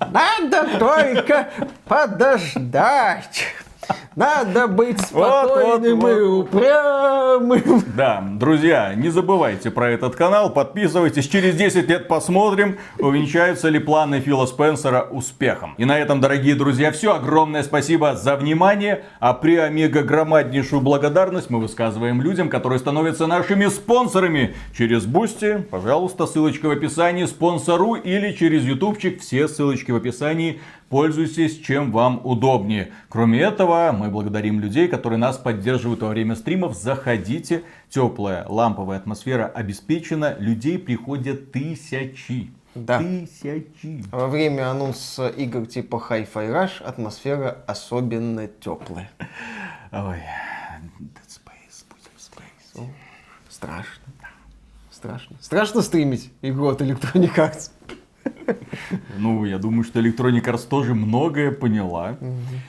Надо 0.00 0.78
только 0.78 1.50
подождать. 1.84 3.44
Надо 4.16 4.66
быть 4.66 4.98
Вот, 5.12 5.26
вот, 5.26 5.50
спокойным 5.50 6.00
вот. 6.00 6.08
и 6.08 6.20
упрямым. 6.22 7.84
Да, 7.94 8.24
друзья, 8.32 8.94
не 8.94 9.10
забывайте 9.10 9.70
про 9.70 9.90
этот 9.90 10.16
канал, 10.16 10.50
подписывайтесь. 10.50 11.28
Через 11.28 11.54
10 11.54 11.88
лет 11.88 12.08
посмотрим, 12.08 12.78
увенчаются 12.98 13.68
ли 13.68 13.78
планы 13.78 14.20
Фила 14.20 14.46
Спенсера 14.46 15.02
успехом. 15.02 15.74
И 15.76 15.84
на 15.84 15.98
этом, 15.98 16.20
дорогие 16.20 16.54
друзья, 16.54 16.92
все. 16.92 17.14
Огромное 17.14 17.62
спасибо 17.62 18.16
за 18.16 18.36
внимание. 18.36 19.04
А 19.20 19.34
при 19.34 19.56
омега 19.56 20.02
громаднейшую 20.02 20.80
благодарность 20.80 21.50
мы 21.50 21.60
высказываем 21.60 22.22
людям, 22.22 22.48
которые 22.48 22.78
становятся 22.78 23.26
нашими 23.26 23.66
спонсорами. 23.66 24.54
Через 24.76 25.04
Бусти, 25.04 25.64
пожалуйста, 25.70 26.26
ссылочка 26.26 26.66
в 26.66 26.70
описании, 26.70 27.26
спонсору 27.26 27.94
или 27.94 28.32
через 28.32 28.64
ютубчик, 28.64 29.20
все 29.20 29.46
ссылочки 29.46 29.90
в 29.90 29.96
описании. 29.96 30.60
Пользуйтесь, 30.88 31.58
чем 31.58 31.90
вам 31.90 32.20
удобнее. 32.22 32.92
Кроме 33.08 33.40
этого, 33.40 33.90
мы 33.92 34.08
благодарим 34.08 34.60
людей, 34.60 34.86
которые 34.86 35.18
нас 35.18 35.36
поддерживают 35.36 36.00
во 36.02 36.08
время 36.08 36.36
стримов. 36.36 36.76
Заходите. 36.76 37.64
Теплая 37.88 38.46
ламповая 38.48 38.98
атмосфера 38.98 39.46
обеспечена. 39.46 40.36
Людей 40.38 40.78
приходят 40.78 41.50
тысячи. 41.50 42.52
Да. 42.76 42.98
Тысячи. 42.98 44.04
Во 44.12 44.28
время 44.28 44.70
анонса 44.70 45.28
игр 45.28 45.66
типа 45.66 46.00
Hi-Fi 46.08 46.52
Rush 46.52 46.82
атмосфера 46.82 47.58
особенно 47.66 48.46
теплая. 48.46 49.10
Ой. 49.90 50.18
Dead 51.00 51.26
Space, 51.26 51.84
будет 51.88 52.12
Space. 52.16 52.88
Страшно. 53.48 54.02
Страшно. 54.90 55.36
Страшно 55.40 55.82
стримить 55.82 56.30
игру 56.42 56.68
от 56.68 56.80
Electronic 56.80 57.34
Arts. 57.36 57.70
Ну, 59.18 59.44
я 59.44 59.58
думаю, 59.58 59.84
что 59.84 60.00
Electronic 60.00 60.44
Arts 60.44 60.68
тоже 60.68 60.94
многое 60.94 61.50
поняла. 61.50 62.16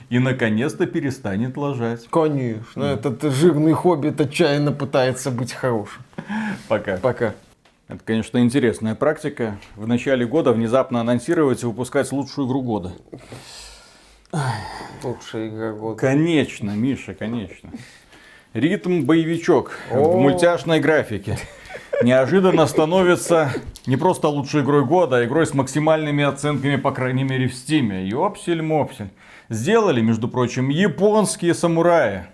И 0.08 0.18
наконец-то 0.18 0.86
перестанет 0.86 1.56
лажать. 1.56 2.06
Конечно. 2.10 2.82
Этот 2.82 3.22
жирный 3.22 3.72
хоббит 3.72 4.20
отчаянно 4.20 4.72
пытается 4.72 5.30
быть 5.30 5.52
хорошим. 5.52 6.02
Пока. 6.68 6.96
Пока. 6.98 7.34
Это, 7.88 8.00
конечно, 8.04 8.38
интересная 8.38 8.94
практика. 8.94 9.58
В 9.74 9.86
начале 9.86 10.26
года 10.26 10.52
внезапно 10.52 11.00
анонсировать 11.00 11.62
и 11.62 11.66
выпускать 11.66 12.12
лучшую 12.12 12.46
игру 12.46 12.62
года. 12.62 12.92
Лучшая 15.02 15.48
игра 15.48 15.72
года. 15.72 15.98
Конечно, 15.98 16.70
Миша, 16.72 17.14
конечно. 17.14 17.70
Ритм 18.52 19.04
боевичок 19.04 19.72
в 19.90 19.96
О. 19.96 20.20
мультяшной 20.20 20.80
графике. 20.80 21.38
Неожиданно 22.02 22.66
становится 22.66 23.52
не 23.86 23.96
просто 23.96 24.28
лучшей 24.28 24.62
игрой 24.62 24.84
года, 24.84 25.16
а 25.16 25.24
игрой 25.24 25.46
с 25.46 25.54
максимальными 25.54 26.24
оценками, 26.24 26.76
по 26.76 26.92
крайней 26.92 27.24
мере, 27.24 27.48
в 27.48 27.54
Стиме. 27.54 28.08
Ёпсель-мопсель. 28.08 29.10
Сделали, 29.48 30.00
между 30.00 30.28
прочим, 30.28 30.68
японские 30.68 31.54
самураи. 31.54 32.26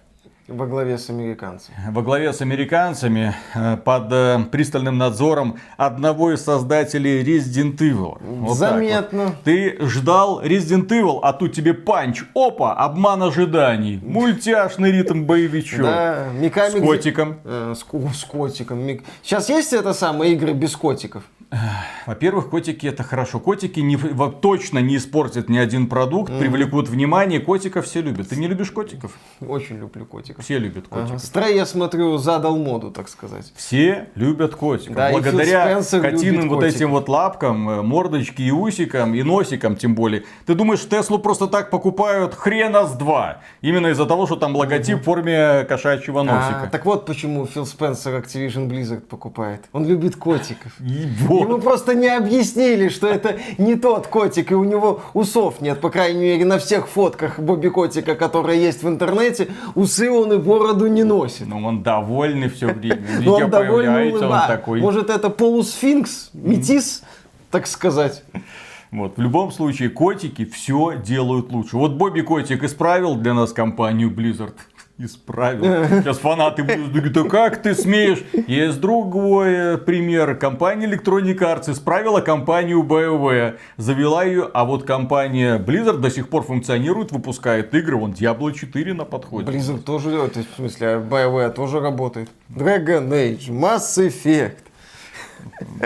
Во 0.46 0.66
главе 0.66 0.98
с 0.98 1.08
американцем. 1.08 1.72
во 1.88 2.02
главе 2.02 2.30
с 2.30 2.42
американцами 2.42 3.34
э, 3.54 3.78
под 3.78 4.12
э, 4.12 4.38
пристальным 4.52 4.98
надзором 4.98 5.56
одного 5.78 6.32
из 6.34 6.44
создателей 6.44 7.22
Resident 7.22 7.78
Evil. 7.78 8.18
Вот 8.20 8.54
Заметно. 8.58 9.24
вот. 9.28 9.42
Ты 9.44 9.78
ждал 9.80 10.42
Resident 10.44 10.88
Evil, 10.88 11.20
а 11.22 11.32
тут 11.32 11.54
тебе 11.54 11.72
панч. 11.72 12.24
Опа, 12.34 12.74
обман 12.74 13.22
ожиданий. 13.22 13.98
Мультяшный 14.02 14.92
ритм 14.92 15.24
боевичок. 15.24 15.80
Да, 15.80 16.28
Миками... 16.34 16.78
С 16.78 16.82
котиком. 16.82 17.40
Э, 17.44 17.72
с, 17.74 17.82
ко- 17.82 18.10
с 18.12 18.24
котиком. 18.24 18.80
Мик- 18.80 19.02
Сейчас 19.22 19.48
есть 19.48 19.72
это 19.72 19.94
самое 19.94 20.34
игры 20.34 20.52
без 20.52 20.76
котиков? 20.76 21.24
Во-первых, 22.06 22.50
котики 22.50 22.86
это 22.86 23.02
хорошо. 23.02 23.40
Котики 23.40 23.80
не, 23.80 23.96
в- 23.96 24.14
во- 24.14 24.30
точно 24.30 24.78
не 24.80 24.96
испортят 24.96 25.48
ни 25.48 25.58
один 25.58 25.86
продукт, 25.88 26.32
привлекут 26.38 26.88
внимание. 26.88 27.40
Котиков 27.40 27.86
все 27.86 28.00
любят. 28.02 28.28
Ты 28.28 28.36
не 28.36 28.46
любишь 28.48 28.70
котиков? 28.70 29.12
Очень 29.40 29.78
люблю 29.78 30.04
котиков. 30.04 30.44
Все 30.44 30.58
любят 30.58 30.88
котиков. 30.88 31.10
Ага. 31.12 31.18
Стрей, 31.18 31.56
я 31.56 31.66
смотрю, 31.66 32.18
задал 32.18 32.56
моду, 32.56 32.90
так 32.90 33.08
сказать. 33.08 33.52
Все 33.56 34.08
любят 34.14 34.54
котиков. 34.54 34.96
Да, 34.96 35.10
Благодаря 35.10 35.80
котиным 35.82 36.48
вот 36.48 36.60
котиков. 36.60 36.76
этим 36.76 36.90
вот 36.90 37.08
лапкам, 37.08 37.68
э, 37.70 37.82
мордочке 37.82 38.42
и 38.44 38.50
усикам, 38.50 39.14
и 39.14 39.22
носикам 39.22 39.76
тем 39.76 39.94
более. 39.94 40.24
Ты 40.46 40.54
думаешь, 40.54 40.80
Теслу 40.88 41.18
просто 41.18 41.46
так 41.46 41.70
покупают 41.70 42.34
хрена 42.34 42.86
с 42.86 42.92
два? 42.92 43.38
Именно 43.62 43.88
из-за 43.88 44.06
того, 44.06 44.26
что 44.26 44.36
там 44.36 44.54
логотип 44.56 44.98
в 44.98 45.02
форме 45.02 45.64
кошачьего 45.68 46.20
А, 46.20 46.24
носика. 46.24 46.68
так 46.70 46.84
вот 46.84 47.06
почему 47.06 47.46
Фил 47.46 47.66
Спенсер 47.66 48.14
Activision 48.14 48.68
Blizzard 48.68 49.00
покупает. 49.00 49.64
Он 49.72 49.86
любит 49.86 50.16
котиков. 50.16 50.72
И 50.80 51.06
вот. 51.20 51.33
Ему 51.40 51.58
просто 51.58 51.94
не 51.94 52.08
объяснили, 52.08 52.88
что 52.88 53.06
это 53.06 53.38
не 53.58 53.74
тот 53.74 54.06
котик, 54.06 54.52
и 54.52 54.54
у 54.54 54.64
него 54.64 55.00
усов 55.12 55.60
нет. 55.60 55.80
По 55.80 55.90
крайней 55.90 56.20
мере, 56.20 56.44
на 56.44 56.58
всех 56.58 56.88
фотках 56.88 57.38
Бобби 57.38 57.68
Котика, 57.68 58.14
которые 58.14 58.62
есть 58.62 58.82
в 58.82 58.88
интернете, 58.88 59.48
усы 59.74 60.10
он 60.10 60.32
и 60.32 60.36
бороду 60.36 60.86
не 60.86 61.04
носит. 61.04 61.46
Ну, 61.46 61.64
он 61.64 61.82
довольный 61.82 62.48
все 62.48 62.68
время. 62.68 63.02
Но 63.24 63.38
Везде 63.38 63.44
он 63.44 63.50
появляется, 63.50 64.28
он 64.28 64.46
такой. 64.46 64.80
Может, 64.80 65.10
это 65.10 65.30
полусфинкс, 65.30 66.30
метис, 66.32 67.02
так 67.50 67.66
сказать. 67.66 68.22
Вот, 68.90 69.16
в 69.16 69.20
любом 69.20 69.50
случае, 69.50 69.88
котики 69.88 70.44
все 70.44 70.94
делают 71.04 71.50
лучше. 71.50 71.76
Вот 71.76 71.94
Бобби 71.94 72.20
Котик 72.20 72.62
исправил 72.62 73.16
для 73.16 73.34
нас 73.34 73.52
компанию 73.52 74.08
Blizzard. 74.08 74.54
Исправил. 74.96 75.64
Сейчас 76.02 76.18
фанаты 76.18 76.62
будут 76.62 76.92
говорить, 76.92 77.12
да 77.12 77.24
как 77.24 77.60
ты 77.60 77.74
смеешь? 77.74 78.22
Есть 78.46 78.80
другой 78.80 79.76
пример. 79.78 80.36
Компания 80.36 80.86
Electronic 80.86 81.36
Arts 81.38 81.72
исправила 81.72 82.20
компанию 82.20 82.80
BioWare. 82.82 83.56
Завела 83.76 84.22
ее, 84.22 84.48
а 84.54 84.64
вот 84.64 84.84
компания 84.84 85.58
Blizzard 85.58 85.98
до 85.98 86.10
сих 86.10 86.28
пор 86.28 86.44
функционирует, 86.44 87.10
выпускает 87.10 87.74
игры. 87.74 87.96
Вон 87.96 88.12
Diablo 88.12 88.52
4 88.52 88.94
на 88.94 89.04
подходе. 89.04 89.50
Blizzard 89.50 89.82
тоже, 89.82 90.10
э, 90.10 90.28
то 90.28 90.38
есть, 90.38 90.52
в 90.52 90.56
смысле, 90.56 91.04
BioWare 91.10 91.50
тоже 91.50 91.80
работает. 91.80 92.30
Dragon 92.48 93.08
Age, 93.08 93.48
Mass 93.48 93.98
Effect. 93.98 94.58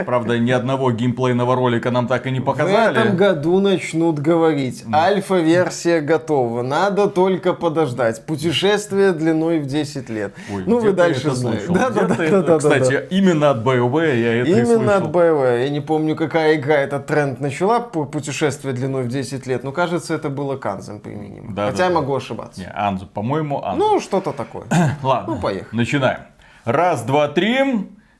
Правда, 0.07 0.39
ни 0.39 0.51
одного 0.51 0.93
геймплейного 0.93 1.55
ролика 1.57 1.91
нам 1.91 2.07
так 2.07 2.27
и 2.27 2.31
не 2.31 2.41
В 2.41 2.43
этом 2.43 2.55
показали. 2.55 3.09
году 3.17 3.61
начнут 3.61 4.19
говорить. 4.19 4.85
Альфа-версия 4.93 6.01
готова. 6.01 6.63
Надо 6.63 7.09
только 7.09 7.53
подождать. 7.55 8.25
Путешествие 8.25 9.13
длиной 9.13 9.59
в 9.61 9.67
10 9.67 10.09
лет. 10.09 10.35
Ой, 10.53 10.65
ну, 10.67 10.79
вы 10.79 10.93
дальше 10.93 11.31
знаете. 11.33 11.67
Да, 11.69 11.91
да, 11.91 12.07
да, 12.07 12.15
да, 12.17 12.43
да, 12.43 12.59
Кстати, 12.59 12.93
да. 12.93 13.01
именно 13.11 13.51
от 13.51 13.59
BioWare 13.65 14.21
я 14.21 14.35
это 14.43 14.51
и 14.51 14.53
Именно 14.53 14.97
от 14.97 15.05
слышал. 15.05 15.21
BioWare. 15.21 15.63
Я 15.65 15.69
не 15.71 15.81
помню, 15.81 16.17
какая 16.17 16.55
игра 16.57 16.77
этот 16.77 17.07
тренд 17.07 17.41
начала, 17.41 17.81
по 17.81 18.05
путешествие 18.05 18.75
длиной 18.75 19.03
в 19.05 19.09
10 19.09 19.47
лет. 19.47 19.65
Но 19.65 19.73
кажется, 19.73 20.15
это 20.15 20.29
было 20.29 20.57
Канзем 20.57 21.01
применимо. 21.01 21.55
Да, 21.55 21.67
Хотя 21.67 21.85
да, 21.85 21.89
да. 21.89 21.95
могу 22.01 22.15
ошибаться. 22.15 22.61
Не, 22.61 22.69
Анзу, 22.75 23.07
по-моему, 23.07 23.63
Анзу. 23.65 23.79
Ну, 23.79 24.01
что-то 24.01 24.33
такое. 24.33 24.65
Ладно, 25.03 25.35
ну, 25.35 25.41
поехали. 25.41 25.77
начинаем. 25.77 26.21
Раз, 26.65 27.03
два, 27.03 27.29
три. 27.29 27.89